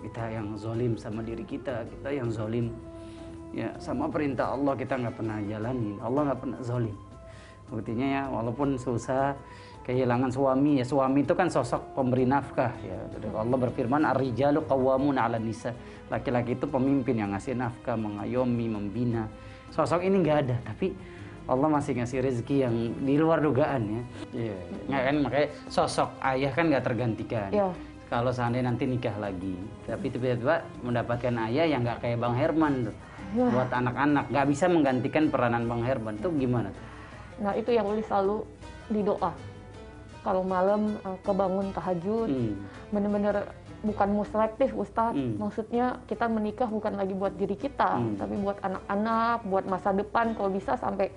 Kita 0.05 0.23
yang 0.29 0.47
zalim 0.59 0.93
sama 0.99 1.25
diri 1.25 1.41
kita, 1.47 1.87
kita 1.89 2.09
yang 2.13 2.29
zalim 2.29 2.69
ya 3.53 3.69
sama 3.77 4.09
perintah 4.09 4.51
Allah 4.51 4.73
kita 4.77 4.93
nggak 4.99 5.15
pernah 5.17 5.37
jalanin. 5.41 5.97
Allah 5.97 6.21
nggak 6.29 6.39
pernah 6.41 6.59
zalim. 6.61 6.95
Buktinya 7.73 8.05
ya, 8.05 8.23
walaupun 8.29 8.77
susah 8.77 9.33
kehilangan 9.83 10.31
suami 10.31 10.79
ya 10.79 10.85
suami 10.87 11.27
itu 11.27 11.35
kan 11.35 11.51
sosok 11.51 11.93
pemberi 11.93 12.23
nafkah 12.23 12.71
ya 12.79 12.97
Allah 13.35 13.57
berfirman 13.59 14.07
ar-rijalu 14.07 14.63
qawwamuna 14.63 15.27
'ala 15.27 15.37
nisa 15.37 15.75
laki-laki 16.07 16.55
itu 16.55 16.65
pemimpin 16.65 17.19
yang 17.19 17.35
ngasih 17.35 17.53
nafkah 17.53 17.99
mengayomi 17.99 18.71
membina 18.71 19.27
sosok 19.69 20.01
ini 20.01 20.23
nggak 20.23 20.37
ada 20.47 20.55
tapi 20.63 20.95
Allah 21.43 21.67
masih 21.67 21.99
ngasih 21.99 22.23
rezeki 22.23 22.55
yang 22.63 22.75
di 23.03 23.19
luar 23.19 23.43
dugaan 23.43 23.81
ya 23.83 24.01
iya 24.31 24.57
Nggak 24.87 25.01
kan 25.03 25.15
makanya 25.19 25.47
sosok 25.67 26.09
ayah 26.23 26.51
kan 26.55 26.65
nggak 26.71 26.85
tergantikan 26.87 27.49
Iya. 27.51 27.67
kalau 28.07 28.31
seandainya 28.31 28.71
nanti 28.71 28.87
nikah 28.87 29.15
lagi 29.19 29.59
tapi 29.83 30.07
tiba-tiba 30.07 30.63
mendapatkan 30.79 31.35
ayah 31.51 31.67
yang 31.67 31.83
nggak 31.83 31.99
kayak 31.99 32.23
Bang 32.23 32.39
Herman 32.39 32.87
tuh 32.87 32.95
Ya. 33.33 33.49
buat 33.49 33.65
anak-anak 33.67 34.29
nggak 34.29 34.47
bisa 34.47 34.69
menggantikan 34.69 35.27
peranan 35.27 35.65
Bang 35.65 35.81
Herman 35.81 36.21
tuh 36.21 36.29
gimana? 36.37 36.69
Nah 37.41 37.57
itu 37.57 37.73
yang 37.73 37.89
Uli 37.89 38.05
selalu 38.05 38.45
didoa. 38.93 39.33
Kalau 40.23 40.41
malam 40.41 40.95
eh, 40.97 41.17
kebangun 41.21 41.67
tahajud, 41.71 42.29
Hmm. 42.31 42.55
bener-bener 42.89 43.35
bukan 43.83 44.07
mau 44.09 44.23
selektif 44.23 44.71
Ustadz. 44.71 45.13
Hmm. 45.13 45.35
Maksudnya 45.37 45.99
kita 46.07 46.25
menikah 46.25 46.65
bukan 46.65 46.95
lagi 46.95 47.11
buat 47.11 47.35
diri 47.35 47.53
kita, 47.53 47.99
Hmm. 47.99 48.15
tapi 48.15 48.39
buat 48.39 48.55
anak-anak, 48.63 49.43
buat 49.43 49.65
masa 49.67 49.91
depan 49.91 50.31
kalau 50.33 50.49
bisa 50.49 50.73
sampai 50.75 51.11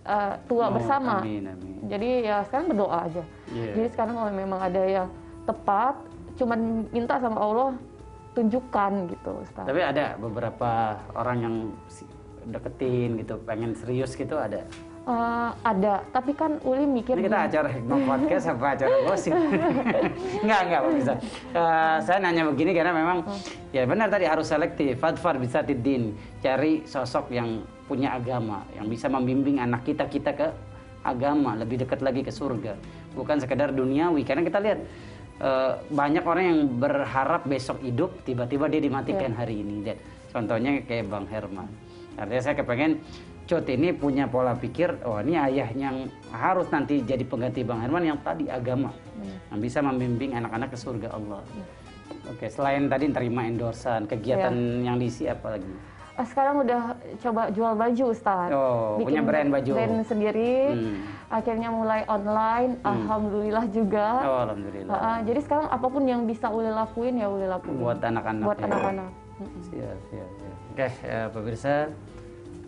eh, 0.00 0.34
tua 0.48 0.68
Oh, 0.68 0.72
bersama. 0.72 1.20
Amin, 1.20 1.44
amin. 1.44 1.84
Jadi 1.84 2.24
ya 2.24 2.40
sekarang 2.40 2.72
berdoa 2.72 3.04
aja. 3.04 3.20
Iya. 3.52 3.76
Jadi 3.76 3.88
sekarang 3.92 4.16
kalau 4.16 4.32
memang 4.32 4.56
ada 4.56 4.80
yang 4.80 5.08
tepat, 5.44 5.92
cuman 6.40 6.88
minta 6.88 7.20
sama 7.20 7.36
Allah 7.36 7.70
tunjukkan 8.32 8.92
gitu 9.12 9.30
Ustadz. 9.44 9.68
Tapi 9.68 9.80
ada 9.84 10.16
beberapa 10.16 10.96
orang 11.12 11.38
yang 11.44 11.54
deketin 12.48 13.20
gitu, 13.20 13.36
pengen 13.44 13.76
serius 13.76 14.16
gitu 14.16 14.40
ada. 14.40 14.64
Eh, 15.00 15.50
ada, 15.64 16.04
tapi 16.12 16.36
kan 16.36 16.60
Uli 16.60 16.84
mikir 16.84 17.16
Ini 17.16 17.24
kita 17.24 17.38
gini, 17.40 17.48
acara 17.48 17.68
hikmah 17.72 17.98
podcast 18.04 18.52
apa 18.52 18.66
acara 18.76 18.96
gosip? 19.08 19.32
enggak, 20.44 20.60
enggak 20.68 20.82
bisa. 20.92 21.12
Eh, 21.56 21.96
saya 22.04 22.18
nanya 22.20 22.44
begini 22.52 22.76
karena 22.76 22.92
memang 22.92 23.24
ya 23.72 23.88
benar 23.88 24.12
tadi 24.12 24.28
harus 24.28 24.44
selektif. 24.44 25.00
Fadfar 25.00 25.40
bisa 25.40 25.64
tidin, 25.64 26.12
cari 26.44 26.84
sosok 26.84 27.32
yang 27.32 27.64
punya 27.88 28.12
agama, 28.12 28.68
yang 28.76 28.92
bisa 28.92 29.08
membimbing 29.08 29.56
anak 29.56 29.88
kita 29.88 30.04
kita 30.04 30.36
ke 30.36 30.48
agama, 31.00 31.56
lebih 31.56 31.80
dekat 31.80 32.04
lagi 32.04 32.20
ke 32.20 32.28
surga. 32.28 32.76
Bukan 33.16 33.40
sekedar 33.40 33.72
duniawi. 33.72 34.20
Karena 34.20 34.44
kita 34.44 34.60
lihat 34.60 34.84
eh, 35.40 35.72
banyak 35.88 36.24
orang 36.28 36.44
yang 36.44 36.60
berharap 36.76 37.48
besok 37.48 37.80
hidup, 37.80 38.20
tiba-tiba 38.28 38.68
dia 38.68 38.84
dimatikan 38.84 39.32
hari 39.32 39.64
ini. 39.64 39.80
Dan 39.80 39.96
contohnya 40.28 40.84
kayak 40.84 41.08
Bang 41.08 41.24
Herman. 41.24 41.72
Artinya 42.20 42.42
saya 42.44 42.54
kepengen 42.60 43.00
Cut 43.50 43.66
ini 43.66 43.90
punya 43.90 44.30
pola 44.30 44.54
pikir, 44.54 45.02
oh 45.02 45.18
ini 45.18 45.34
ayah 45.34 45.66
yang 45.74 46.06
harus 46.30 46.70
nanti 46.70 47.02
jadi 47.02 47.26
pengganti 47.26 47.66
Bang 47.66 47.82
Herman 47.82 48.06
yang 48.06 48.22
tadi 48.22 48.46
agama, 48.46 48.94
yang 49.50 49.58
bisa 49.58 49.82
membimbing 49.82 50.38
anak-anak 50.38 50.70
ke 50.70 50.78
surga 50.78 51.18
Allah. 51.18 51.42
Oke, 52.30 52.46
selain 52.46 52.86
tadi 52.86 53.10
terima 53.10 53.42
endorsan, 53.42 54.06
kegiatan 54.06 54.54
yang 54.86 55.02
diisi 55.02 55.26
apa 55.26 55.58
lagi? 55.58 55.66
Ah, 56.14 56.22
sekarang 56.22 56.62
udah 56.62 56.94
coba 57.26 57.50
jual 57.50 57.74
baju 57.74 58.04
Ustadz. 58.14 58.54
Oh, 58.54 59.02
punya 59.02 59.18
brand 59.18 59.50
baju. 59.50 59.72
brand 59.74 59.98
sendiri. 60.06 60.70
Hmm. 60.70 61.02
Akhirnya 61.26 61.74
mulai 61.74 62.06
online, 62.06 62.78
alhamdulillah 62.86 63.66
juga. 63.74 64.08
Oh, 64.30 64.38
alhamdulillah. 64.46 64.94
Ah, 64.94 65.02
ah, 65.02 65.18
jadi 65.26 65.42
sekarang 65.42 65.66
apa 65.74 65.86
pun 65.90 66.06
yang 66.06 66.22
bisa 66.22 66.46
Uli 66.54 66.70
lakuin 66.70 67.18
ya 67.18 67.26
Uli 67.26 67.50
lakuin. 67.50 67.82
Buat 67.82 67.98
anak-anak. 67.98 68.46
Buat 68.46 68.58
ya. 68.62 68.66
anak-anak. 68.70 69.10
Mm-mm. 69.42 69.62
Siap, 69.74 69.98
siap, 70.06 70.28
siap. 70.38 70.56
Oke, 70.70 70.88
ya, 71.02 71.20
pemirsa, 71.34 71.74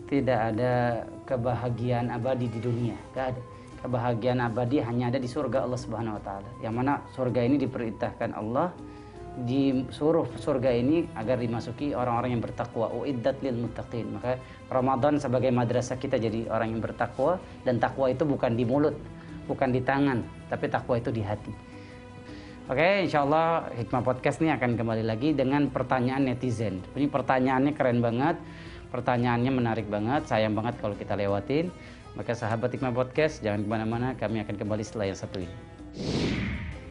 tidak 0.07 0.39
ada 0.53 1.03
kebahagiaan 1.23 2.11
abadi 2.11 2.47
di 2.51 2.59
dunia, 2.59 2.97
Gak 3.15 3.35
ada. 3.35 3.41
Kebahagiaan 3.83 4.39
abadi 4.39 4.79
hanya 4.79 5.11
ada 5.11 5.19
di 5.19 5.27
surga 5.27 5.67
Allah 5.67 5.75
Subhanahu 5.75 6.15
Wa 6.15 6.23
Taala. 6.23 6.49
Yang 6.63 6.73
mana 6.79 6.93
surga 7.11 7.39
ini 7.43 7.59
diperintahkan 7.59 8.31
Allah 8.31 8.71
disuruh 9.33 10.29
surga 10.37 10.69
ini 10.77 11.09
agar 11.17 11.41
dimasuki 11.41 11.97
orang-orang 11.97 12.37
yang 12.37 12.43
bertakwa 12.45 12.93
uiddat 12.93 13.41
lil 13.41 13.65
muttaqin 13.65 14.13
maka 14.13 14.37
Ramadan 14.69 15.17
sebagai 15.17 15.49
madrasah 15.49 15.97
kita 15.97 16.21
jadi 16.21 16.45
orang 16.53 16.77
yang 16.77 16.81
bertakwa 16.85 17.41
dan 17.65 17.81
takwa 17.81 18.13
itu 18.13 18.29
bukan 18.29 18.53
di 18.53 18.61
mulut 18.61 18.93
bukan 19.49 19.73
di 19.73 19.81
tangan 19.81 20.21
tapi 20.53 20.69
takwa 20.69 21.01
itu 21.01 21.09
di 21.09 21.25
hati 21.25 21.73
Oke, 22.63 23.03
insya 23.03 23.27
Allah 23.27 23.67
Hikmah 23.75 24.07
Podcast 24.07 24.39
ini 24.39 24.47
akan 24.55 24.79
kembali 24.79 25.03
lagi 25.03 25.35
dengan 25.35 25.67
pertanyaan 25.67 26.31
netizen. 26.31 26.79
Ini 26.95 27.11
pertanyaannya 27.11 27.75
keren 27.75 27.99
banget, 27.99 28.39
pertanyaannya 28.93 29.49
menarik 29.49 29.89
banget, 29.89 30.29
sayang 30.29 30.53
banget 30.53 30.77
kalau 30.77 30.93
kita 30.93 31.17
lewatin. 31.17 31.73
Maka 32.13 32.37
sahabat 32.37 32.69
Hikmah 32.69 32.93
Podcast, 32.93 33.41
jangan 33.41 33.65
ke 33.65 33.69
mana-mana, 33.73 34.13
kami 34.13 34.45
akan 34.45 34.53
kembali 34.53 34.85
setelah 34.85 35.09
yang 35.09 35.17
satu 35.17 35.41
ini. 35.41 35.57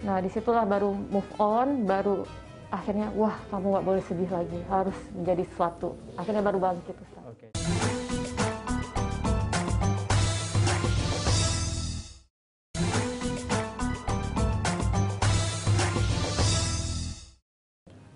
Nah 0.02 0.18
di 0.18 0.26
situlah 0.26 0.66
baru 0.66 0.90
move 0.90 1.30
on, 1.38 1.86
baru 1.86 2.26
akhirnya 2.74 3.14
wah 3.14 3.38
kamu 3.54 3.66
nggak 3.70 3.86
boleh 3.86 4.02
sedih 4.02 4.26
lagi, 4.34 4.58
harus 4.66 4.98
menjadi 5.14 5.46
sesuatu. 5.46 5.94
Akhirnya 6.18 6.42
baru 6.42 6.58
bangkit 6.58 6.98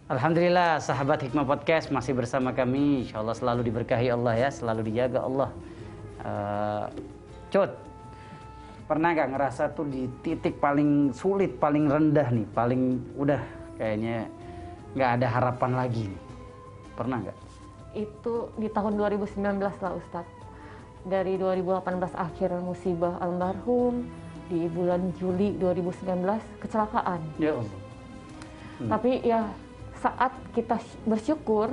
Alhamdulillah 0.06 0.78
sahabat 0.78 1.18
Hikmah 1.26 1.42
Podcast 1.42 1.90
masih 1.90 2.14
bersama 2.14 2.54
kami 2.54 3.02
Insya 3.02 3.18
Allah 3.18 3.34
selalu 3.34 3.66
diberkahi 3.66 4.06
Allah 4.14 4.38
ya 4.38 4.48
Selalu 4.54 4.86
dijaga 4.86 5.26
Allah 5.26 5.50
Eh, 6.22 6.86
Cut 7.50 7.74
Pernah 8.86 9.18
gak 9.18 9.34
ngerasa 9.34 9.74
tuh 9.74 9.90
di 9.90 10.06
titik 10.22 10.62
paling 10.62 11.10
sulit 11.10 11.58
Paling 11.58 11.90
rendah 11.90 12.30
nih 12.30 12.46
Paling 12.54 12.82
udah 13.18 13.42
kayaknya 13.74 14.30
nggak 14.94 15.10
ada 15.18 15.26
harapan 15.26 15.72
lagi 15.74 16.06
nih 16.06 16.22
Pernah 16.94 17.16
nggak? 17.26 17.38
Itu 17.98 18.54
di 18.62 18.70
tahun 18.70 18.94
2019 19.02 19.58
lah 19.58 19.92
Ustadz. 19.92 20.38
Dari 21.02 21.34
2018 21.34 22.12
akhir 22.12 22.50
musibah 22.60 23.20
almarhum, 23.20 24.04
di 24.52 24.68
bulan 24.68 25.12
Juli 25.16 25.56
2019 25.56 26.60
kecelakaan. 26.60 27.20
Ya 27.36 27.56
Allah 27.56 27.86
Hmm. 28.76 28.92
Tapi 28.92 29.24
ya 29.24 29.48
saat 29.98 30.32
kita 30.52 30.76
bersyukur, 31.04 31.72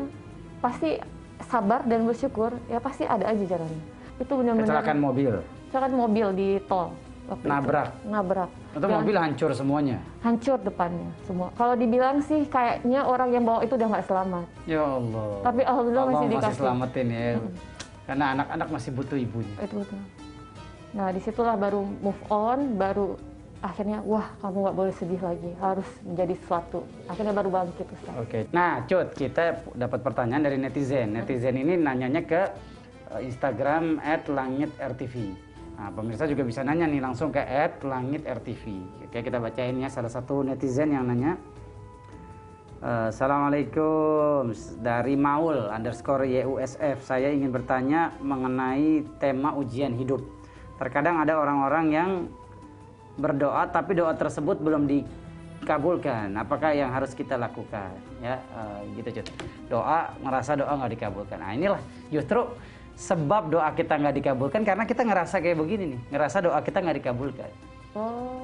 pasti 0.59 0.97
sabar 1.43 1.83
dan 1.83 2.07
bersyukur, 2.07 2.55
ya 2.65 2.79
pasti 2.79 3.03
ada 3.03 3.27
aja 3.27 3.43
jalannya. 3.43 3.83
Itu 4.17 4.33
benar-benar 4.37 4.67
Kecelakaan 4.69 4.99
mobil 4.99 5.33
kecelakaan 5.67 5.95
mobil 5.97 6.27
di 6.37 6.49
tol. 6.69 6.93
waktu 7.23 7.45
itu. 7.47 7.49
Nabrak? 7.49 7.89
Nabrak. 8.05 8.49
Itu 8.75 8.83
Dan 8.83 8.91
mobil 8.93 9.15
hancur 9.15 9.49
semuanya 9.55 9.97
hancur 10.21 10.57
depannya 10.59 11.09
semua. 11.23 11.49
Kalau 11.55 11.73
dibilang 11.73 12.19
sih 12.19 12.45
kayaknya 12.45 13.07
orang 13.07 13.29
yang 13.31 13.43
bawa 13.43 13.63
itu 13.65 13.73
udah 13.73 13.87
nggak 13.89 14.05
selamat. 14.05 14.45
Ya 14.67 14.83
Allah 14.83 15.27
Tapi 15.41 15.61
alhamdulillah 15.63 16.03
Allah 16.03 16.13
masih 16.13 16.27
masih 16.27 16.37
dikasih. 16.37 16.59
selamatin 16.61 17.07
ya 17.09 17.25
Karena 18.03 18.25
anak-anak 18.35 18.67
masih 18.69 18.89
butuh 18.91 19.17
ibunya 19.17 19.55
Itu 19.63 19.75
betul. 19.81 19.99
Nah 20.93 21.07
di 21.09 21.19
situlah 21.23 21.55
baru 21.57 21.81
move 21.81 22.21
on, 22.29 22.59
baru 22.77 23.17
akhirnya 23.63 24.03
wah 24.03 24.27
kamu 24.43 24.57
nggak 24.59 24.75
boleh 24.75 24.93
sedih 24.99 25.21
lagi, 25.23 25.51
harus 25.63 25.87
menjadi 26.03 26.35
sesuatu. 26.35 26.83
Akhirnya 27.07 27.31
baru 27.31 27.47
bangkit 27.47 27.87
Ustaz. 27.95 28.13
Oke. 28.19 28.39
Nah, 28.51 28.83
Cut, 28.83 29.15
kita 29.15 29.63
dapat 29.71 30.03
pertanyaan 30.03 30.43
dari 30.43 30.59
netizen. 30.59 31.15
Netizen 31.15 31.55
ini 31.55 31.79
nanyanya 31.79 32.27
ke 32.27 32.41
eh, 33.15 33.21
Instagram 33.23 34.03
@langit_rtv. 34.27 35.15
Nah, 35.79 35.89
pemirsa 35.95 36.27
juga 36.27 36.43
bisa 36.43 36.61
nanya 36.61 36.91
nih 36.91 36.99
langsung 36.99 37.31
ke 37.31 37.39
@langit_rtv. 37.79 38.63
Oke, 39.07 39.23
kita 39.23 39.39
bacain 39.39 39.79
ya 39.79 39.87
salah 39.87 40.11
satu 40.11 40.43
netizen 40.43 40.91
yang 40.91 41.07
nanya. 41.07 41.39
Eh, 42.83 43.15
Assalamualaikum 43.15 44.51
dari 44.83 45.15
Maul 45.15 45.71
underscore 45.71 46.27
YUSF. 46.27 46.99
Saya 46.99 47.31
ingin 47.31 47.47
bertanya 47.47 48.11
mengenai 48.19 49.07
tema 49.23 49.55
ujian 49.55 49.95
hidup. 49.95 50.19
Terkadang 50.75 51.23
ada 51.23 51.39
orang-orang 51.39 51.85
yang 51.95 52.11
berdoa 53.17 53.69
tapi 53.69 53.97
doa 53.97 54.13
tersebut 54.13 54.57
belum 54.61 54.89
dikabulkan. 54.89 56.33
Apakah 56.37 56.73
yang 56.73 56.89
harus 56.89 57.13
kita 57.13 57.37
lakukan? 57.37 57.93
Ya, 58.19 58.39
eh, 58.39 58.79
gitu 59.01 59.21
cut. 59.21 59.27
Doa 59.69 60.13
ngerasa 60.21 60.57
doa 60.57 60.73
nggak 60.79 60.91
dikabulkan. 60.97 61.37
Nah 61.41 61.51
inilah 61.53 61.81
justru 62.09 62.45
sebab 62.93 63.49
doa 63.49 63.73
kita 63.73 63.97
nggak 63.97 64.15
dikabulkan 64.21 64.61
karena 64.61 64.83
kita 64.85 65.01
ngerasa 65.01 65.41
kayak 65.41 65.57
begini 65.57 65.97
nih, 65.97 65.99
ngerasa 66.13 66.37
doa 66.45 66.59
kita 66.61 66.77
nggak 66.81 66.97
dikabulkan. 67.01 67.51
Oh, 67.93 68.43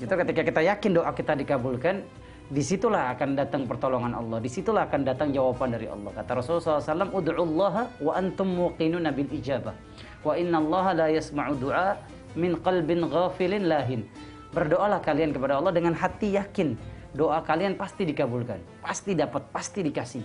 Gitu. 0.00 0.08
Itu 0.08 0.14
ketika 0.16 0.42
kita 0.42 0.60
yakin 0.64 0.90
doa 0.96 1.10
kita 1.12 1.32
dikabulkan, 1.36 2.02
di 2.50 2.62
situlah 2.66 3.14
akan 3.14 3.38
datang 3.38 3.62
pertolongan 3.68 4.16
Allah, 4.16 4.42
di 4.42 4.50
situlah 4.50 4.90
akan 4.90 5.00
datang 5.06 5.30
jawaban 5.30 5.70
dari 5.70 5.86
Allah. 5.86 6.10
Kata 6.10 6.42
Rasulullah 6.42 6.82
SAW, 6.82 7.14
Udu'ullaha 7.14 8.02
wa 8.02 8.12
antum 8.18 8.48
muqinuna 8.50 9.14
bil 9.14 9.30
ijabah. 9.30 9.76
Wa 10.26 10.34
inna 10.34 10.58
Allah 10.58 10.86
la 10.96 11.06
yasma'u 11.14 11.54
du'a 11.54 11.94
min 12.34 12.58
qalbin 12.60 13.06
ghafilin 13.06 13.66
lahin. 13.66 14.06
Berdoalah 14.50 14.98
kalian 15.02 15.30
kepada 15.30 15.62
Allah 15.62 15.70
dengan 15.70 15.94
hati 15.94 16.34
yakin. 16.34 16.74
Doa 17.10 17.42
kalian 17.42 17.74
pasti 17.74 18.06
dikabulkan, 18.06 18.62
pasti 18.82 19.18
dapat, 19.18 19.42
pasti 19.50 19.82
dikasih. 19.82 20.22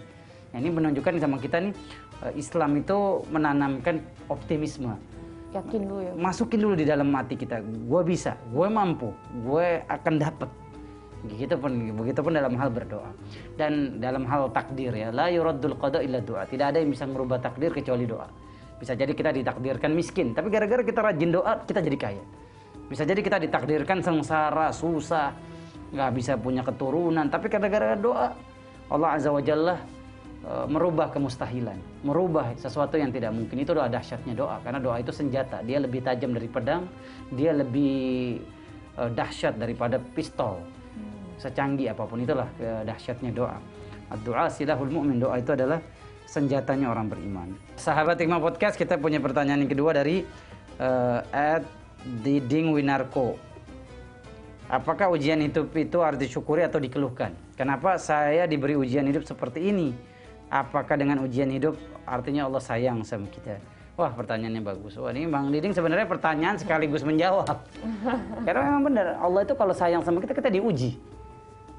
Nah, 0.54 0.58
ini 0.62 0.70
menunjukkan 0.70 1.18
sama 1.18 1.42
kita 1.42 1.58
nih, 1.58 1.74
eh, 2.30 2.34
Islam 2.38 2.78
itu 2.78 3.26
menanamkan 3.34 4.06
optimisme 4.30 4.94
yakin 5.56 5.82
dulu 5.88 6.02
ya. 6.04 6.14
masukin 6.20 6.60
dulu 6.60 6.76
di 6.76 6.86
dalam 6.86 7.08
hati 7.16 7.36
kita 7.40 7.64
gue 7.64 8.02
bisa 8.04 8.36
gue 8.52 8.68
mampu 8.68 9.10
gue 9.48 9.68
akan 9.88 10.14
dapat 10.20 10.50
begitu 11.26 11.56
pun 11.58 11.72
begitu 11.96 12.20
pun 12.22 12.34
dalam 12.36 12.54
hal 12.60 12.70
berdoa 12.70 13.12
dan 13.58 13.98
dalam 13.98 14.28
hal 14.30 14.52
takdir 14.52 14.94
ya 14.94 15.10
la 15.10 15.32
yuraddul 15.32 15.74
qada 15.80 16.04
illa 16.04 16.22
doa 16.22 16.46
tidak 16.46 16.76
ada 16.76 16.78
yang 16.84 16.92
bisa 16.92 17.08
merubah 17.08 17.42
takdir 17.42 17.72
kecuali 17.74 18.06
doa 18.06 18.28
bisa 18.76 18.94
jadi 18.94 19.12
kita 19.16 19.32
ditakdirkan 19.32 19.92
miskin 19.96 20.36
tapi 20.36 20.52
gara-gara 20.52 20.84
kita 20.84 21.00
rajin 21.00 21.32
doa 21.32 21.64
kita 21.64 21.80
jadi 21.80 21.98
kaya 21.98 22.24
bisa 22.86 23.02
jadi 23.08 23.22
kita 23.24 23.38
ditakdirkan 23.42 24.04
sengsara 24.04 24.70
susah 24.76 25.34
nggak 25.96 26.12
bisa 26.14 26.34
punya 26.36 26.62
keturunan 26.62 27.26
tapi 27.32 27.48
gara-gara 27.48 27.96
doa 27.96 28.36
Allah 28.86 29.18
azza 29.18 29.34
wa 29.34 29.42
jalla 29.42 29.82
eh, 30.46 30.66
merubah 30.70 31.10
kemustahilan, 31.10 32.06
merubah 32.06 32.54
sesuatu 32.54 33.02
yang 33.02 33.10
tidak 33.10 33.34
mungkin. 33.34 33.58
Itu 33.66 33.74
doa 33.74 33.90
dahsyatnya 33.90 34.38
doa, 34.38 34.62
karena 34.62 34.78
doa 34.78 35.02
itu 35.02 35.10
senjata. 35.10 35.66
Dia 35.66 35.82
lebih 35.82 36.06
tajam 36.06 36.38
dari 36.38 36.46
pedang, 36.46 36.86
dia 37.34 37.50
lebih 37.50 38.38
eh, 38.98 39.10
dahsyat 39.10 39.58
daripada 39.58 39.98
pistol. 40.14 40.62
Secanggih 41.42 41.92
apa 41.92 42.06
pun 42.06 42.22
itulah 42.22 42.46
eh, 42.62 42.86
dahsyatnya 42.86 43.34
doa. 43.34 43.58
Doa 44.22 44.46
silahul 44.54 44.94
mu'min. 44.94 45.18
Doa 45.18 45.42
itu 45.42 45.58
adalah 45.58 45.82
senjatanya 46.26 46.92
orang 46.92 47.08
beriman. 47.08 47.54
Sahabat 47.78 48.20
Hikmah 48.20 48.42
Podcast, 48.42 48.76
kita 48.76 48.98
punya 49.00 49.22
pertanyaan 49.22 49.66
yang 49.66 49.72
kedua 49.72 49.96
dari 49.96 50.26
eh, 50.78 51.20
at 51.32 51.64
Diding 52.06 52.76
Winarko. 52.76 53.38
Apakah 54.66 55.14
ujian 55.14 55.38
hidup 55.46 55.70
itu 55.78 56.02
harus 56.02 56.18
disyukuri 56.18 56.66
atau 56.66 56.82
dikeluhkan? 56.82 57.34
Kenapa 57.54 58.02
saya 58.02 58.50
diberi 58.50 58.74
ujian 58.74 59.06
hidup 59.06 59.22
seperti 59.22 59.70
ini? 59.70 59.94
Apakah 60.50 60.98
dengan 60.98 61.22
ujian 61.22 61.50
hidup 61.50 61.78
artinya 62.06 62.50
Allah 62.50 62.62
sayang 62.62 63.06
sama 63.06 63.30
kita? 63.30 63.62
Wah 63.96 64.12
pertanyaannya 64.12 64.60
bagus. 64.60 65.00
Wah 65.00 65.14
ini 65.16 65.30
Bang 65.30 65.54
Diding 65.54 65.72
sebenarnya 65.72 66.04
pertanyaan 66.04 66.60
sekaligus 66.60 67.06
menjawab. 67.08 67.64
Karena 68.46 68.62
memang 68.68 68.84
benar 68.92 69.06
Allah 69.22 69.42
itu 69.48 69.54
kalau 69.56 69.72
sayang 69.72 70.04
sama 70.04 70.20
kita 70.20 70.36
kita 70.36 70.52
diuji. 70.52 71.00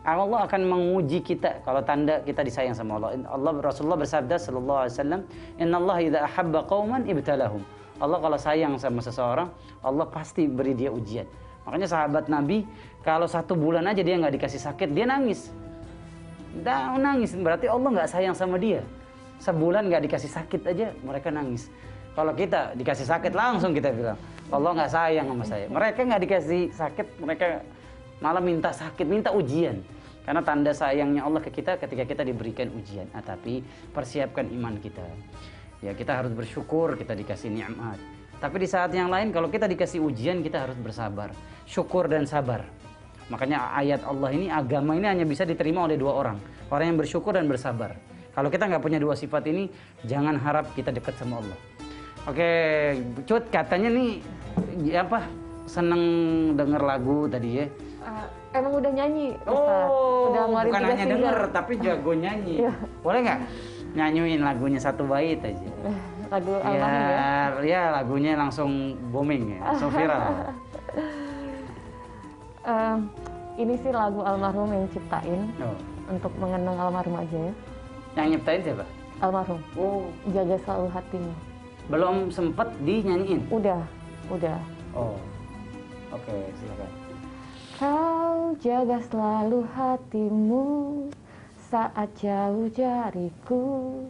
Allah 0.07 0.47
akan 0.47 0.63
menguji 0.71 1.19
kita 1.19 1.67
kalau 1.67 1.83
tanda 1.83 2.23
kita 2.23 2.47
disayang 2.47 2.79
sama 2.79 3.03
Allah. 3.03 3.27
Allah 3.27 3.59
Rasulullah 3.59 3.99
bersabda 3.99 4.39
sallallahu 4.39 4.79
alaihi 4.87 4.95
wasallam, 4.95 5.21
"Innallaha 5.59 6.01
idza 6.07 6.19
ahabba 6.23 6.63
qauman 6.71 7.03
ibtalahum." 7.11 7.67
Allah 7.99 8.19
kalau 8.23 8.39
sayang 8.39 8.79
sama 8.79 9.03
seseorang, 9.03 9.51
Allah 9.83 10.07
pasti 10.07 10.47
beri 10.47 10.79
dia 10.79 10.95
ujian. 10.95 11.27
Makanya 11.67 11.91
sahabat 11.91 12.31
Nabi 12.31 12.63
kalau 13.03 13.27
satu 13.27 13.59
bulan 13.59 13.83
aja 13.91 14.07
dia 14.07 14.15
nggak 14.15 14.39
dikasih 14.39 14.63
sakit, 14.63 14.95
dia 14.95 15.11
nangis. 15.11 15.51
Dah 16.63 16.95
nangis 16.95 17.35
berarti 17.35 17.67
Allah 17.67 17.91
nggak 17.91 18.09
sayang 18.09 18.35
sama 18.39 18.63
dia. 18.63 18.87
Sebulan 19.43 19.91
nggak 19.91 20.07
dikasih 20.07 20.31
sakit 20.31 20.61
aja 20.71 20.87
mereka 21.03 21.35
nangis. 21.35 21.67
Kalau 22.15 22.31
kita 22.33 22.79
dikasih 22.79 23.11
sakit 23.11 23.35
langsung 23.35 23.75
kita 23.75 23.91
bilang 23.91 24.17
Allah 24.55 24.71
nggak 24.71 24.91
sayang 24.95 25.27
sama 25.27 25.45
saya. 25.45 25.67
Mereka 25.67 25.99
nggak 26.07 26.23
dikasih 26.23 26.63
sakit, 26.71 27.07
mereka 27.19 27.67
malah 28.23 28.41
minta 28.41 28.71
sakit, 28.71 29.05
minta 29.05 29.35
ujian. 29.35 29.83
Karena 30.27 30.43
tanda 30.43 30.75
sayangnya 30.75 31.23
Allah 31.23 31.39
ke 31.39 31.55
kita 31.55 31.79
ketika 31.79 32.03
kita 32.03 32.23
diberikan 32.27 32.67
ujian. 32.75 33.07
Nah, 33.15 33.23
tapi 33.23 33.63
persiapkan 33.95 34.51
iman 34.51 34.75
kita. 34.83 35.07
Ya 35.87 35.95
kita 35.95 36.19
harus 36.19 36.35
bersyukur 36.35 36.99
kita 36.99 37.15
dikasih 37.15 37.55
nikmat. 37.55 38.03
Tapi 38.37 38.57
di 38.59 38.69
saat 38.69 38.91
yang 38.93 39.09
lain 39.09 39.31
kalau 39.31 39.49
kita 39.49 39.65
dikasih 39.71 40.03
ujian 40.03 40.43
kita 40.43 40.67
harus 40.69 40.77
bersabar, 40.77 41.31
syukur 41.65 42.11
dan 42.11 42.27
sabar. 42.27 42.67
Makanya 43.33 43.73
ayat 43.75 44.03
Allah 44.03 44.31
ini 44.35 44.47
agama 44.53 44.99
ini 44.99 45.07
hanya 45.09 45.25
bisa 45.25 45.47
diterima 45.47 45.87
oleh 45.89 45.97
dua 45.97 46.13
orang, 46.15 46.39
orang 46.69 46.95
yang 46.95 46.99
bersyukur 46.99 47.33
dan 47.33 47.49
bersabar. 47.49 47.97
Kalau 48.37 48.53
kita 48.53 48.69
nggak 48.69 48.83
punya 48.85 49.01
dua 49.01 49.17
sifat 49.17 49.49
ini, 49.49 49.73
jangan 50.05 50.37
harap 50.37 50.69
kita 50.77 50.93
dekat 50.93 51.17
sama 51.17 51.41
Allah. 51.41 51.59
Oke, 52.29 52.51
Cut 53.25 53.49
katanya 53.49 53.89
nih 53.95 54.21
ya 54.85 55.07
apa 55.07 55.25
seneng 55.65 56.03
denger 56.59 56.83
lagu 56.83 57.31
tadi 57.31 57.63
ya. 57.63 57.67
Eh, 58.07 58.27
emang 58.55 58.79
udah 58.79 58.93
nyanyi, 58.93 59.35
Ustaz. 59.47 59.51
udah 59.51 60.06
ngeluarin 60.47 60.71
bukan 60.71 60.85
hanya 60.87 61.05
denger 61.07 61.39
tapi 61.51 61.73
jago 61.79 62.13
nyanyi. 62.13 62.55
Iya. 62.63 62.73
Boleh 63.03 63.19
nggak 63.21 63.41
nyanyiin 63.93 64.41
lagunya 64.41 64.79
satu 64.79 65.03
bait 65.05 65.41
aja? 65.41 65.69
Lagu 66.27 66.53
Ya, 66.53 66.63
almarhum 66.65 67.03
ya. 67.03 67.31
ya 67.63 67.83
lagunya 67.93 68.33
langsung 68.35 68.71
booming 69.11 69.55
ya, 69.55 69.61
langsung 69.65 69.91
viral. 69.91 70.23
Eh, 72.67 72.97
ini 73.57 73.79
sih 73.79 73.95
lagu 73.95 74.21
almarhum 74.21 74.67
yang 74.69 74.91
ciptain 74.91 75.47
Oh. 75.63 75.79
untuk 76.11 76.35
mengenang 76.35 76.75
almarhum 76.77 77.15
aja 77.15 77.39
ya. 77.41 77.53
Yang 78.17 78.27
nyiptain 78.35 78.61
siapa? 78.61 78.85
Almarhum. 79.17 79.61
Oh, 79.75 80.11
Jaga 80.29 80.59
selalu 80.61 80.89
hatimu. 80.91 81.33
belum 81.87 82.17
sempet 82.29 82.67
dinyanyiin. 82.83 83.47
Udah, 83.47 83.79
udah. 84.27 84.59
Oh, 84.91 85.15
oke 86.11 86.35
silakan. 86.59 86.91
Kau 87.77 88.57
jaga 88.57 88.97
selalu 89.05 89.69
hatimu 89.77 90.65
saat 91.69 92.09
jauh 92.17 92.73
jariku. 92.73 94.01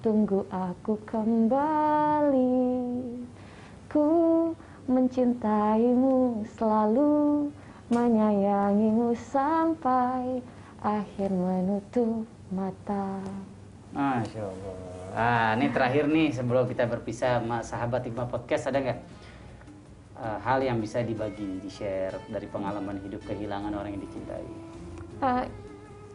Tunggu 0.00 0.48
aku 0.48 0.96
kembali. 1.04 2.64
Ku 3.92 4.08
mencintaimu 4.88 6.48
selalu, 6.56 7.52
menyayangimu 7.92 9.12
sampai 9.12 10.40
akhir 10.80 11.28
menutup 11.28 12.24
mata. 12.48 13.20
Masya 13.92 14.48
Allah. 14.48 14.76
Ah, 15.12 15.52
ini 15.60 15.68
terakhir 15.68 16.08
nih 16.08 16.32
sebelum 16.32 16.64
kita 16.64 16.88
berpisah 16.88 17.44
sahabat 17.60 18.00
Hikmah 18.08 18.32
Podcast 18.32 18.72
ada 18.72 18.80
nggak 18.80 19.19
eh, 20.20 20.38
hal 20.44 20.60
yang 20.60 20.78
bisa 20.78 21.00
dibagi, 21.00 21.58
di 21.58 21.70
share 21.72 22.20
dari 22.28 22.46
pengalaman 22.46 23.00
hidup 23.00 23.24
kehilangan 23.24 23.72
orang 23.72 23.96
yang 23.96 24.02
dicintai? 24.04 24.46
Eh, 25.20 25.44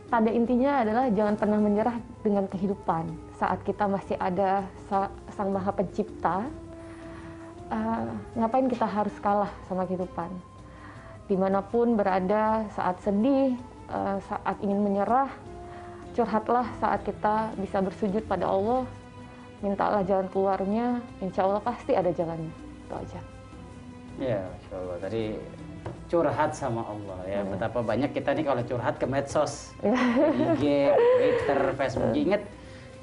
pada 0.05 0.29
intinya 0.29 0.85
adalah 0.85 1.09
jangan 1.09 1.35
pernah 1.35 1.59
menyerah 1.59 1.97
dengan 2.21 2.45
kehidupan. 2.45 3.09
Saat 3.41 3.65
kita 3.65 3.89
masih 3.89 4.15
ada 4.21 4.63
sa- 4.87 5.11
Sang 5.33 5.49
Maha 5.49 5.73
Pencipta, 5.73 6.45
eh, 7.73 8.05
ngapain 8.37 8.69
kita 8.69 8.85
harus 8.85 9.13
kalah 9.17 9.49
sama 9.65 9.89
kehidupan? 9.89 10.29
Di 11.25 11.33
mana 11.33 11.65
pun 11.65 11.97
berada, 11.97 12.69
saat 12.77 13.01
sedih, 13.01 13.57
eh, 13.89 14.17
saat 14.29 14.55
ingin 14.61 14.85
menyerah, 14.85 15.33
curhatlah 16.13 16.69
saat 16.79 17.03
kita 17.03 17.51
bisa 17.57 17.81
bersujud 17.81 18.23
pada 18.29 18.47
Allah, 18.47 18.85
mintalah 19.59 20.05
jalan 20.05 20.29
keluarnya, 20.29 21.01
insya 21.19 21.43
Allah 21.49 21.59
pasti 21.59 21.97
ada 21.97 22.13
jalannya. 22.13 22.53
Itu 22.85 22.93
aja. 22.93 23.34
Ya, 24.15 24.39
Masya 24.47 24.75
Allah. 24.79 24.97
Tadi 25.03 25.23
curhat 26.07 26.51
sama 26.55 26.81
Allah 26.87 27.19
ya. 27.27 27.41
Betapa 27.43 27.79
banyak 27.83 28.11
kita 28.15 28.31
nih 28.31 28.45
kalau 28.47 28.63
curhat 28.63 28.95
ke 28.95 29.05
medsos, 29.05 29.75
IG, 30.55 30.63
Twitter, 30.93 31.59
Facebook. 31.75 32.13
Ingat, 32.15 32.41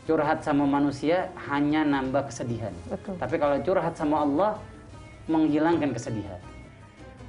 curhat 0.09 0.40
sama 0.40 0.64
manusia 0.64 1.29
hanya 1.53 1.85
nambah 1.85 2.33
kesedihan. 2.33 2.72
Betul. 2.88 3.14
Tapi 3.20 3.35
kalau 3.37 3.57
curhat 3.61 3.94
sama 3.94 4.25
Allah, 4.25 4.51
menghilangkan 5.29 5.94
kesedihan. 5.94 6.40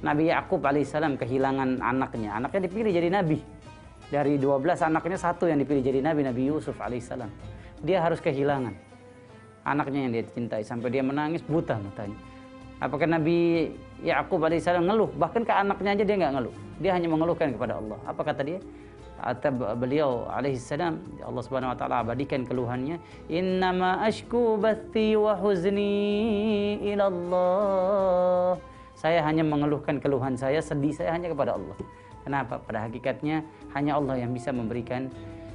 Nabi 0.04 0.28
Yakub 0.28 0.60
alaihissalam 0.60 1.16
kehilangan 1.16 1.80
anaknya. 1.80 2.36
Anaknya 2.36 2.68
dipilih 2.68 2.92
jadi 2.92 3.08
nabi. 3.08 3.40
Dari 4.12 4.36
12 4.36 4.84
anaknya 4.84 5.16
satu 5.16 5.48
yang 5.48 5.56
dipilih 5.56 5.80
jadi 5.80 6.00
nabi, 6.04 6.20
Nabi 6.28 6.42
Yusuf 6.52 6.76
alaihissalam. 6.76 7.30
Dia 7.80 8.04
harus 8.04 8.20
kehilangan 8.20 8.76
anaknya 9.64 10.00
yang 10.04 10.12
dia 10.12 10.24
cintai 10.28 10.60
sampai 10.60 10.92
dia 10.92 11.00
menangis 11.00 11.40
buta 11.40 11.80
matanya. 11.80 12.33
Apakah 12.82 13.06
Nabi 13.06 13.70
Yakub 14.02 14.42
alaihissalam 14.42 14.84
ngeluh? 14.84 15.10
Bahkan 15.14 15.42
ke 15.46 15.52
anaknya 15.54 15.90
aja 15.94 16.04
dia 16.04 16.16
nggak 16.18 16.32
ngeluh. 16.38 16.54
Dia 16.82 16.90
hanya 16.94 17.08
mengeluhkan 17.08 17.54
kepada 17.54 17.78
Allah. 17.78 17.98
Apa 18.04 18.22
kata 18.26 18.42
dia? 18.42 18.58
Kata 19.14 19.48
beliau 19.78 20.28
alaihissalam 20.28 21.22
Allah 21.24 21.42
Subhanahu 21.46 21.72
wa 21.72 21.78
taala 21.78 22.04
abadikan 22.04 22.44
keluhannya 22.44 23.00
innama 23.32 24.04
ashku 24.04 24.60
bathi 24.60 25.16
wa 25.16 25.32
huzni 25.38 26.76
ila 26.92 27.08
Allah 27.08 28.50
saya 28.92 29.24
hanya 29.24 29.40
mengeluhkan 29.40 29.96
keluhan 29.96 30.36
saya 30.36 30.60
sedih 30.60 30.92
saya 30.92 31.16
hanya 31.16 31.32
kepada 31.32 31.56
Allah 31.56 31.72
kenapa 32.20 32.60
pada 32.60 32.84
hakikatnya 32.84 33.48
hanya 33.72 33.96
Allah 33.96 34.20
yang 34.20 34.36
bisa 34.36 34.52
memberikan 34.52 35.08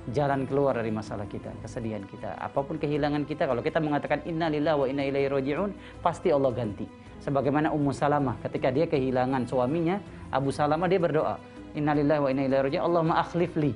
jalan 0.10 0.50
keluar 0.50 0.74
dari 0.74 0.90
masalah 0.90 1.30
kita, 1.30 1.54
kesedihan 1.62 2.02
kita. 2.08 2.34
Apa 2.42 2.66
pun 2.66 2.82
kehilangan 2.82 3.30
kita, 3.30 3.46
kalau 3.46 3.62
kita 3.62 3.78
mengatakan 3.78 4.26
inna 4.26 4.50
lillahi 4.50 4.78
wa 4.78 4.88
inna 4.90 5.04
ilaihi 5.06 5.30
raji'un, 5.30 5.72
pasti 6.02 6.34
Allah 6.34 6.50
ganti. 6.50 6.90
Sebagaimana 7.20 7.76
Ummu 7.76 7.92
Salamah 7.92 8.40
ketika 8.44 8.72
dia 8.72 8.88
kehilangan 8.88 9.44
suaminya, 9.46 10.00
Abu 10.32 10.56
Salamah 10.56 10.88
dia 10.88 11.00
berdoa, 11.02 11.36
inna 11.76 11.92
lillahi 11.92 12.22
wa 12.24 12.30
inna 12.32 12.44
ilaihi 12.48 12.64
raji'un, 12.72 12.84
Allahumma 12.84 13.20
akhlif 13.20 13.54
li 13.60 13.76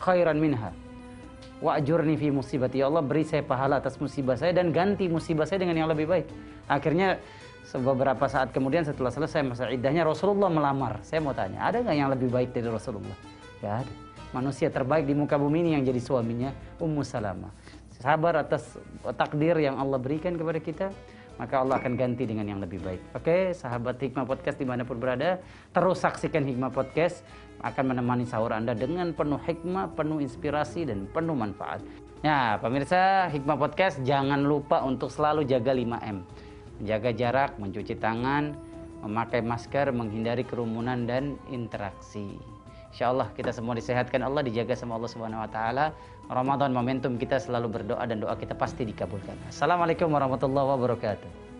khairan 0.00 0.36
minha. 0.36 0.70
Wa 1.62 1.78
ajurni 1.78 2.18
fi 2.18 2.28
musibati. 2.34 2.82
Ya 2.82 2.90
Allah 2.90 3.06
beri 3.06 3.22
saya 3.22 3.46
pahala 3.46 3.78
atas 3.78 3.96
musibah 4.02 4.34
saya 4.34 4.50
dan 4.50 4.74
ganti 4.74 5.06
musibah 5.06 5.46
saya 5.46 5.62
dengan 5.62 5.78
yang 5.78 5.88
lebih 5.88 6.10
baik. 6.10 6.26
Akhirnya 6.66 7.22
beberapa 7.72 8.26
saat 8.26 8.50
kemudian 8.50 8.82
setelah 8.82 9.14
selesai 9.14 9.46
masa 9.46 9.70
iddahnya 9.70 10.02
Rasulullah 10.02 10.50
melamar. 10.50 11.00
Saya 11.06 11.22
mau 11.22 11.30
tanya, 11.32 11.62
ada 11.62 11.80
nggak 11.80 11.96
yang 11.96 12.10
lebih 12.10 12.28
baik 12.34 12.50
dari 12.50 12.66
Rasulullah? 12.66 13.14
Gak 13.62 13.86
ada 13.86 13.94
manusia 14.32 14.72
terbaik 14.72 15.04
di 15.04 15.14
muka 15.14 15.36
bumi 15.36 15.60
ini 15.62 15.70
yang 15.78 15.84
jadi 15.84 16.00
suaminya 16.00 16.50
Ummu 16.80 17.04
Salamah. 17.04 17.52
Sabar 18.02 18.34
atas 18.42 18.66
takdir 19.14 19.54
yang 19.62 19.78
Allah 19.78 20.00
berikan 20.00 20.34
kepada 20.34 20.58
kita, 20.58 20.86
maka 21.36 21.62
Allah 21.62 21.80
akan 21.80 21.94
ganti 21.96 22.28
dengan 22.28 22.48
yang 22.48 22.60
lebih 22.60 22.82
baik. 22.82 23.02
Oke, 23.16 23.52
sahabat 23.56 24.00
Hikmah 24.00 24.28
Podcast 24.28 24.58
di 24.60 24.66
mana 24.68 24.84
pun 24.84 25.00
berada, 25.00 25.40
terus 25.72 26.02
saksikan 26.02 26.44
Hikmah 26.44 26.72
Podcast 26.72 27.24
akan 27.62 27.94
menemani 27.94 28.26
sahur 28.26 28.50
Anda 28.50 28.74
dengan 28.74 29.14
penuh 29.14 29.38
hikmah, 29.38 29.94
penuh 29.94 30.18
inspirasi, 30.18 30.84
dan 30.84 31.06
penuh 31.08 31.34
manfaat. 31.34 31.80
Ya, 32.22 32.58
pemirsa 32.62 33.30
Hikmah 33.30 33.58
Podcast, 33.58 34.02
jangan 34.06 34.42
lupa 34.46 34.82
untuk 34.82 35.10
selalu 35.10 35.46
jaga 35.46 35.74
5M. 35.74 36.22
Menjaga 36.82 37.10
jarak, 37.14 37.50
mencuci 37.58 37.94
tangan, 37.98 38.54
memakai 39.02 39.42
masker, 39.42 39.90
menghindari 39.90 40.46
kerumunan 40.46 41.06
dan 41.06 41.34
interaksi. 41.50 42.51
Insya 42.92 43.08
Allah 43.08 43.32
kita 43.32 43.56
semua 43.56 43.72
disehatkan 43.72 44.20
Allah, 44.20 44.44
dijaga 44.44 44.76
sama 44.76 45.00
Allah 45.00 45.08
Subhanahu 45.08 45.40
Wa 45.48 45.50
Taala. 45.50 45.86
Ramadan 46.28 46.76
momentum 46.76 47.16
kita 47.16 47.40
selalu 47.40 47.80
berdoa 47.80 48.04
dan 48.04 48.20
doa 48.20 48.36
kita 48.36 48.52
pasti 48.52 48.84
dikabulkan. 48.84 49.48
Assalamualaikum 49.48 50.12
warahmatullahi 50.12 50.76
wabarakatuh. 50.76 51.51